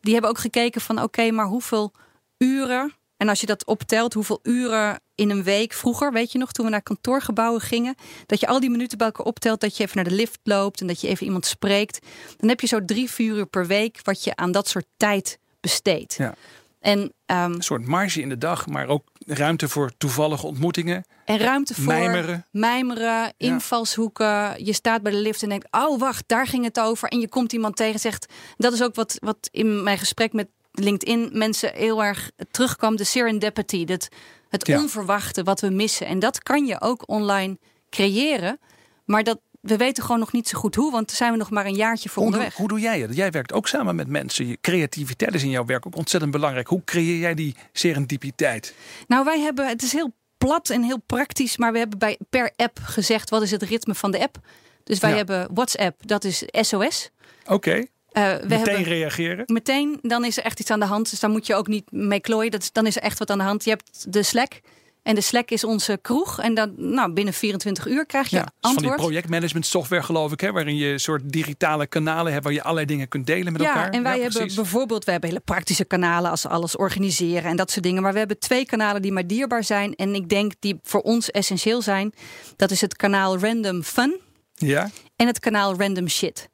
die 0.00 0.12
hebben 0.12 0.30
ook 0.30 0.38
gekeken 0.38 0.80
van 0.80 1.02
oké, 1.02 1.30
maar 1.30 1.46
hoeveel 1.46 1.92
uren 2.38 2.92
en 3.16 3.28
als 3.28 3.40
je 3.40 3.46
dat 3.46 3.66
optelt, 3.66 4.14
hoeveel 4.14 4.40
uren 4.42 5.00
in 5.14 5.30
een 5.30 5.42
week 5.42 5.72
vroeger, 5.72 6.12
weet 6.12 6.32
je 6.32 6.38
nog, 6.38 6.52
toen 6.52 6.64
we 6.64 6.70
naar 6.70 6.82
kantoorgebouwen 6.82 7.60
gingen, 7.60 7.94
dat 8.26 8.40
je 8.40 8.46
al 8.46 8.60
die 8.60 8.70
minuten 8.70 8.98
bij 8.98 9.06
elkaar 9.06 9.26
optelt, 9.26 9.60
dat 9.60 9.76
je 9.76 9.82
even 9.82 9.96
naar 9.96 10.08
de 10.08 10.14
lift 10.14 10.40
loopt 10.42 10.80
en 10.80 10.86
dat 10.86 11.00
je 11.00 11.08
even 11.08 11.26
iemand 11.26 11.46
spreekt, 11.46 12.06
dan 12.36 12.48
heb 12.48 12.60
je 12.60 12.66
zo 12.66 12.84
drie, 12.84 13.10
vier 13.10 13.36
uur 13.36 13.46
per 13.46 13.66
week 13.66 13.98
wat 14.02 14.24
je 14.24 14.36
aan 14.36 14.52
dat 14.52 14.68
soort 14.68 14.86
tijd 14.96 15.38
besteedt. 15.60 16.14
Ja. 16.14 16.34
En, 16.80 17.12
ehm, 17.26 17.52
Een 17.52 17.62
soort 17.62 17.86
marge 17.86 18.20
in 18.20 18.28
de 18.28 18.38
dag, 18.38 18.66
maar 18.66 18.86
ook 18.88 19.08
ruimte 19.26 19.68
voor 19.68 19.92
toevallige 19.98 20.46
ontmoetingen. 20.46 21.04
en 21.24 21.38
ruimte 21.38 21.74
voor 21.74 21.84
Mijmeren. 21.84 22.46
mijmeren, 22.50 23.32
invalshoeken. 23.36 24.64
Je 24.64 24.72
staat 24.72 25.02
bij 25.02 25.12
de 25.12 25.18
lift 25.18 25.42
en 25.42 25.48
denkt, 25.48 25.66
oh 25.70 25.98
wacht, 25.98 26.24
daar 26.26 26.46
ging 26.46 26.64
het 26.64 26.80
over. 26.80 27.08
En 27.08 27.20
je 27.20 27.28
komt 27.28 27.52
iemand 27.52 27.76
tegen 27.76 27.92
en 27.94 28.00
zegt, 28.00 28.32
dat 28.56 28.72
is 28.72 28.82
ook 28.82 28.94
wat, 28.94 29.16
wat 29.20 29.48
in 29.50 29.82
mijn 29.82 29.98
gesprek 29.98 30.32
met 30.32 30.48
LinkedIn 30.72 31.30
mensen 31.32 31.72
heel 31.74 32.02
erg 32.04 32.30
terugkwam. 32.50 32.96
De 32.96 33.04
serendipity, 33.04 33.84
dat, 33.84 34.08
het 34.48 34.66
Ja. 34.66 34.80
onverwachte 34.80 35.42
wat 35.42 35.60
we 35.60 35.68
missen. 35.70 36.06
En 36.06 36.18
dat 36.18 36.42
kan 36.42 36.66
je 36.66 36.80
ook 36.80 37.08
online 37.08 37.58
creëren. 37.90 38.58
Maar 39.04 39.22
dat, 39.24 39.40
we 39.60 39.76
weten 39.76 40.02
gewoon 40.02 40.18
nog 40.18 40.32
niet 40.32 40.48
zo 40.48 40.58
goed 40.58 40.74
hoe, 40.74 40.90
want 40.92 41.06
daar 41.08 41.16
zijn 41.16 41.32
we 41.32 41.38
nog 41.38 41.50
maar 41.50 41.66
een 41.66 41.74
jaartje 41.74 42.08
voor 42.08 42.22
Hoe 42.22 42.32
doe, 42.32 42.40
onderweg. 42.40 42.58
hoe 42.60 42.68
doe 42.68 42.80
jij 42.80 43.00
het? 43.00 43.16
Jij 43.16 43.30
werkt 43.30 43.52
ook 43.52 43.68
samen 43.68 43.94
met 43.96 44.08
mensen. 44.08 44.46
Je 44.46 44.58
creativiteit 44.60 45.34
is 45.34 45.42
in 45.42 45.50
jouw 45.50 45.64
werk 45.64 45.86
ook 45.86 45.96
ontzettend 45.96 46.32
belangrijk. 46.32 46.66
Hoe 46.68 46.84
creëer 46.84 47.18
jij 47.18 47.34
die 47.34 47.54
serendipiteit? 47.72 48.74
Nou, 49.06 49.24
wij 49.24 49.40
hebben, 49.40 49.68
het 49.68 49.82
is 49.82 49.92
heel 49.92 50.12
plat 50.38 50.70
en 50.70 50.82
heel 50.82 51.00
praktisch, 51.06 51.56
maar 51.56 51.72
we 51.72 51.78
hebben 51.78 51.98
bij 51.98 52.18
per 52.30 52.52
app 52.56 52.78
gezegd 52.82 53.30
wat 53.30 53.42
is 53.42 53.50
het 53.50 53.62
ritme 53.62 53.94
van 53.94 54.10
de 54.10 54.20
app. 54.20 54.38
Dus 54.84 54.98
wij 54.98 55.10
Ja. 55.10 55.16
hebben 55.16 55.48
WhatsApp, 55.54 56.06
dat 56.06 56.24
is 56.24 56.42
SOS. 56.52 57.10
Oké, 57.46 57.70
Eh, 58.10 58.24
we 58.34 58.38
meteen 58.42 58.58
hebben 58.58 58.82
reageren. 58.82 59.42
meteen, 59.46 59.98
dan 60.02 60.24
is 60.24 60.36
er 60.36 60.44
echt 60.44 60.60
iets 60.60 60.70
aan 60.70 60.80
de 60.80 60.86
hand. 60.86 61.10
Dus 61.10 61.20
daar 61.20 61.30
moet 61.30 61.46
je 61.46 61.54
ook 61.54 61.66
niet 61.66 61.92
mee 61.92 62.20
klooien. 62.20 62.50
Dat 62.50 62.62
is, 62.62 62.72
dan 62.72 62.86
is 62.86 62.96
er 62.96 63.02
echt 63.02 63.18
wat 63.18 63.30
aan 63.30 63.38
de 63.38 63.44
hand. 63.44 63.64
Je 63.64 63.70
hebt 63.70 64.12
de 64.12 64.22
Slack. 64.22 64.60
En 65.02 65.14
de 65.14 65.20
Slack 65.20 65.50
is 65.50 65.64
onze 65.64 65.98
kroeg. 66.02 66.40
En 66.40 66.54
dan, 66.54 66.72
nou, 66.76 67.12
binnen 67.12 67.34
24 67.34 67.86
uur 67.86 68.06
krijg 68.06 68.28
je 68.28 68.36
Ja, 68.36 68.42
is 68.42 68.48
van 68.60 68.70
die 68.70 68.78
antwoord. 68.78 69.00
projectmanagement 69.00 69.66
software 69.66 70.02
geloof 70.02 70.32
ik, 70.32 70.40
hè, 70.40 70.52
waarin 70.52 70.76
je 70.76 70.86
een 70.86 71.00
soort 71.00 71.32
digitale 71.32 71.86
kanalen 71.86 72.32
hebt 72.32 72.44
waar 72.44 72.52
je 72.52 72.62
allerlei 72.62 72.86
dingen 72.86 73.08
kunt 73.08 73.26
delen 73.26 73.52
met 73.52 73.62
ja, 73.62 73.68
elkaar. 73.68 73.90
en 73.90 74.02
wij 74.02 74.12
hebben 74.20 74.32
precies. 74.32 74.54
bijvoorbeeld, 74.54 75.04
we 75.04 75.10
hebben 75.10 75.28
hele 75.28 75.42
praktische 75.44 75.84
kanalen 75.84 76.30
als 76.30 76.46
alles 76.46 76.76
organiseren 76.76 77.50
en 77.50 77.56
dat 77.56 77.70
soort 77.70 77.84
dingen. 77.84 78.02
Maar 78.02 78.12
we 78.12 78.18
hebben 78.18 78.38
twee 78.38 78.66
kanalen 78.66 79.02
die 79.02 79.12
maar 79.12 79.26
dierbaar 79.26 79.64
zijn. 79.64 79.94
En 79.94 80.14
ik 80.14 80.28
denk 80.28 80.52
die 80.58 80.78
voor 80.82 81.00
ons 81.00 81.30
essentieel 81.30 81.82
zijn. 81.82 82.12
Dat 82.56 82.70
is 82.70 82.80
het 82.80 82.96
kanaal 82.96 83.38
Random 83.38 83.82
Fun 83.82 84.20
Ja, 84.54 84.90
en 85.16 85.26
het 85.26 85.38
kanaal 85.38 85.74
Random 85.78 86.08
Shit. 86.08 86.48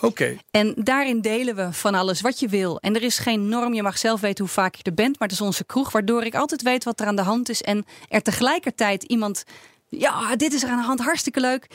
Oké. 0.00 0.36
En 0.50 0.74
daarin 0.76 1.20
delen 1.20 1.56
we 1.56 1.72
van 1.72 1.94
alles 1.94 2.20
wat 2.20 2.40
je 2.40 2.48
wil. 2.48 2.78
En 2.80 2.94
er 2.94 3.02
is 3.02 3.18
geen 3.18 3.48
norm. 3.48 3.74
Je 3.74 3.82
mag 3.82 3.98
zelf 3.98 4.20
weten 4.20 4.44
hoe 4.44 4.52
vaak 4.52 4.74
je 4.74 4.82
er 4.82 4.94
bent. 4.94 5.18
Maar 5.18 5.28
het 5.28 5.36
is 5.36 5.44
onze 5.46 5.64
kroeg. 5.64 5.92
Waardoor 5.92 6.24
ik 6.24 6.34
altijd 6.34 6.62
weet 6.62 6.84
wat 6.84 7.00
er 7.00 7.06
aan 7.06 7.16
de 7.16 7.22
hand 7.22 7.48
is. 7.48 7.62
En 7.62 7.84
er 8.08 8.22
tegelijkertijd 8.22 9.02
iemand. 9.02 9.44
Ja, 9.88 10.36
dit 10.36 10.52
is 10.52 10.62
er 10.62 10.68
aan 10.68 10.76
de 10.78 10.84
hand. 10.84 11.00
Hartstikke 11.00 11.40
leuk. 11.40 11.66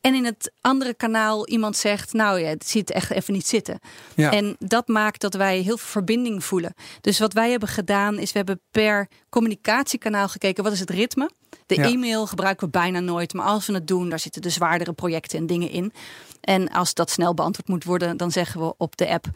En 0.00 0.14
in 0.14 0.24
het 0.24 0.52
andere 0.60 0.94
kanaal 0.94 1.48
iemand 1.48 1.76
zegt. 1.76 2.12
Nou 2.12 2.40
ja, 2.40 2.48
het 2.48 2.68
ziet 2.68 2.90
echt 2.90 3.10
even 3.10 3.32
niet 3.32 3.46
zitten. 3.46 3.78
Ja. 4.14 4.32
En 4.32 4.56
dat 4.58 4.88
maakt 4.88 5.20
dat 5.20 5.34
wij 5.34 5.56
heel 5.56 5.76
veel 5.76 5.86
verbinding 5.88 6.44
voelen. 6.44 6.74
Dus 7.00 7.18
wat 7.18 7.32
wij 7.32 7.50
hebben 7.50 7.68
gedaan 7.68 8.18
is. 8.18 8.32
We 8.32 8.38
hebben 8.38 8.60
per 8.70 9.08
communicatiekanaal 9.28 10.28
gekeken. 10.28 10.64
Wat 10.64 10.72
is 10.72 10.80
het 10.80 10.90
ritme? 10.90 11.30
De 11.66 11.74
Ja. 11.74 11.84
e-mail 11.84 12.26
gebruiken 12.26 12.66
we 12.66 12.72
bijna 12.72 13.00
nooit. 13.00 13.32
Maar 13.34 13.46
als 13.46 13.66
we 13.66 13.72
het 13.72 13.86
doen, 13.88 14.08
daar 14.08 14.18
zitten 14.18 14.42
de 14.42 14.50
zwaardere 14.50 14.92
projecten 14.92 15.38
en 15.38 15.46
dingen 15.46 15.70
in. 15.70 15.92
En 16.40 16.68
als 16.68 16.94
dat 16.94 17.10
snel 17.10 17.34
beantwoord 17.34 17.68
moet 17.68 17.84
worden, 17.84 18.16
dan 18.16 18.30
zeggen 18.30 18.60
we 18.60 18.74
op 18.76 18.96
de 18.96 19.08
app: 19.08 19.26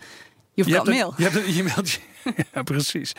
You've 0.55 0.71
Je 0.71 0.77
hebt, 0.77 0.89
mail. 0.89 1.09
een, 1.09 1.15
je 1.17 1.31
hebt 1.31 1.47
een 1.47 1.59
e-mailtje. 1.59 2.01
ja, 2.55 2.63
precies. 2.63 3.13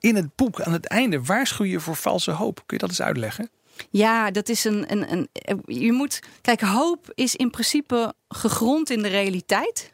In 0.00 0.16
het 0.16 0.36
boek 0.36 0.60
aan 0.60 0.72
het 0.72 0.86
einde 0.86 1.22
waarschuw 1.22 1.64
je 1.64 1.80
voor 1.80 1.96
valse 1.96 2.30
hoop. 2.30 2.54
Kun 2.54 2.76
je 2.76 2.78
dat 2.78 2.88
eens 2.88 3.02
uitleggen? 3.02 3.50
Ja, 3.90 4.30
dat 4.30 4.48
is 4.48 4.64
een, 4.64 4.92
een, 4.92 5.12
een. 5.12 5.28
Je 5.66 5.92
moet. 5.92 6.20
Kijk, 6.40 6.60
hoop 6.60 7.12
is 7.14 7.36
in 7.36 7.50
principe 7.50 8.14
gegrond 8.28 8.90
in 8.90 9.02
de 9.02 9.08
realiteit. 9.08 9.92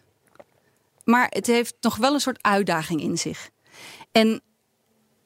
Maar 1.04 1.26
het 1.28 1.46
heeft 1.46 1.74
nog 1.80 1.96
wel 1.96 2.14
een 2.14 2.20
soort 2.20 2.42
uitdaging 2.42 3.00
in 3.00 3.18
zich. 3.18 3.50
En 4.12 4.42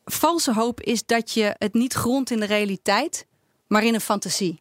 valse 0.05 0.53
hoop 0.53 0.81
is 0.81 1.07
dat 1.07 1.33
je 1.33 1.55
het 1.59 1.75
niet 1.75 1.93
grondt 1.93 2.31
in 2.31 2.41
de 2.41 2.47
realiteit, 2.47 3.27
maar 3.67 3.85
in 3.85 3.95
een 3.95 4.01
fantasie. 4.01 4.61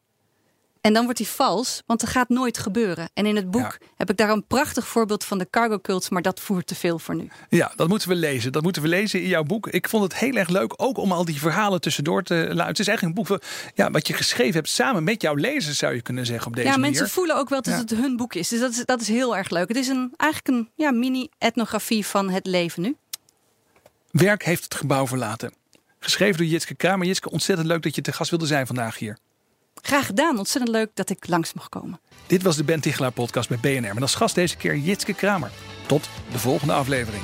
En 0.82 0.94
dan 0.94 1.04
wordt 1.04 1.18
die 1.18 1.28
vals, 1.28 1.82
want 1.86 2.00
dat 2.00 2.10
gaat 2.10 2.30
nooit 2.30 2.58
gebeuren. 2.58 3.10
En 3.14 3.26
in 3.26 3.36
het 3.36 3.52
boek 3.52 3.62
Ja. 3.62 3.88
heb 3.96 4.10
ik 4.10 4.18
daar 4.18 4.30
een 4.30 4.46
prachtig 4.48 4.88
voorbeeld 4.88 5.24
van 5.26 5.38
de 5.38 5.48
cargo 5.50 5.80
cults, 5.80 6.10
maar 6.10 6.22
dat 6.22 6.40
voert 6.40 6.68
te 6.68 6.76
veel 6.76 7.00
voor 7.00 7.16
nu. 7.16 7.30
Ja, 7.50 7.72
dat 7.76 7.88
moeten 7.88 8.10
we 8.10 8.16
lezen. 8.16 8.52
Dat 8.52 8.64
moeten 8.64 8.82
we 8.82 8.88
lezen 8.88 9.22
in 9.22 9.28
jouw 9.28 9.44
boek. 9.44 9.68
Ik 9.68 9.90
vond 9.90 10.04
het 10.04 10.16
heel 10.16 10.34
erg 10.36 10.50
leuk 10.50 10.74
ook 10.78 10.98
om 10.98 11.12
al 11.12 11.26
die 11.26 11.40
verhalen 11.40 11.82
tussendoor 11.82 12.24
te 12.24 12.34
luisteren. 12.34 12.66
Het 12.68 12.80
is 12.80 12.88
eigenlijk 12.88 13.18
een 13.18 13.24
boek 13.24 13.42
ja, 13.76 13.92
wat 13.92 14.08
je 14.08 14.14
geschreven 14.14 14.54
hebt 14.54 14.70
samen 14.70 15.04
met 15.04 15.22
jouw 15.22 15.36
lezers, 15.36 15.78
zou 15.78 15.94
je 15.94 16.02
kunnen 16.02 16.26
zeggen 16.26 16.48
op 16.48 16.56
deze 16.56 16.68
ja, 16.68 16.74
manier. 16.78 16.90
mensen 16.90 17.10
voelen 17.10 17.36
ook 17.38 17.50
wel 17.50 17.62
dat 17.62 17.74
Ja. 17.74 17.80
het 17.80 17.90
hun 17.90 18.18
boek 18.18 18.34
is. 18.34 18.48
Dus 18.48 18.60
dat 18.60 18.72
is, 18.72 18.86
dat 18.86 19.02
is 19.02 19.08
heel 19.08 19.38
erg 19.38 19.50
leuk. 19.50 19.68
Het 19.68 19.78
is 19.78 19.88
een, 19.88 20.14
eigenlijk 20.18 20.58
een 20.60 20.70
ja, 20.76 20.92
mini-etnografie 20.92 22.06
van 22.06 22.30
het 22.30 22.46
leven 22.46 22.82
nu. 22.82 22.96
Werk 24.12 24.44
heeft 24.44 24.64
het 24.64 24.76
gebouw 24.76 25.08
verlaten. 25.08 25.54
Geschreven 26.00 26.38
door 26.38 26.46
Jitske 26.48 26.76
Kramer. 26.76 27.08
Jitske, 27.08 27.30
ontzettend 27.32 27.68
leuk 27.68 27.82
dat 27.82 27.96
je 27.96 28.02
te 28.02 28.12
gast 28.12 28.30
wilde 28.30 28.46
zijn 28.46 28.68
vandaag 28.68 28.98
hier. 28.98 29.18
Graag 29.82 30.06
gedaan. 30.06 30.38
Ontzettend 30.38 30.76
leuk 30.76 30.90
dat 30.94 31.10
ik 31.10 31.28
langs 31.28 31.54
mag 31.54 31.70
komen. 31.70 32.00
Dit 32.28 32.44
was 32.44 32.56
de 32.56 32.64
Ben 32.64 32.80
Tichelaar 32.80 33.12
podcast 33.12 33.50
bij 33.50 33.58
BNR. 33.62 33.94
Met 33.94 34.02
als 34.02 34.16
gast 34.16 34.36
deze 34.36 34.58
keer 34.58 34.78
Jitske 34.78 35.14
Kramer. 35.14 35.52
Tot 35.86 36.10
de 36.32 36.40
volgende 36.40 36.74
aflevering. 36.74 37.24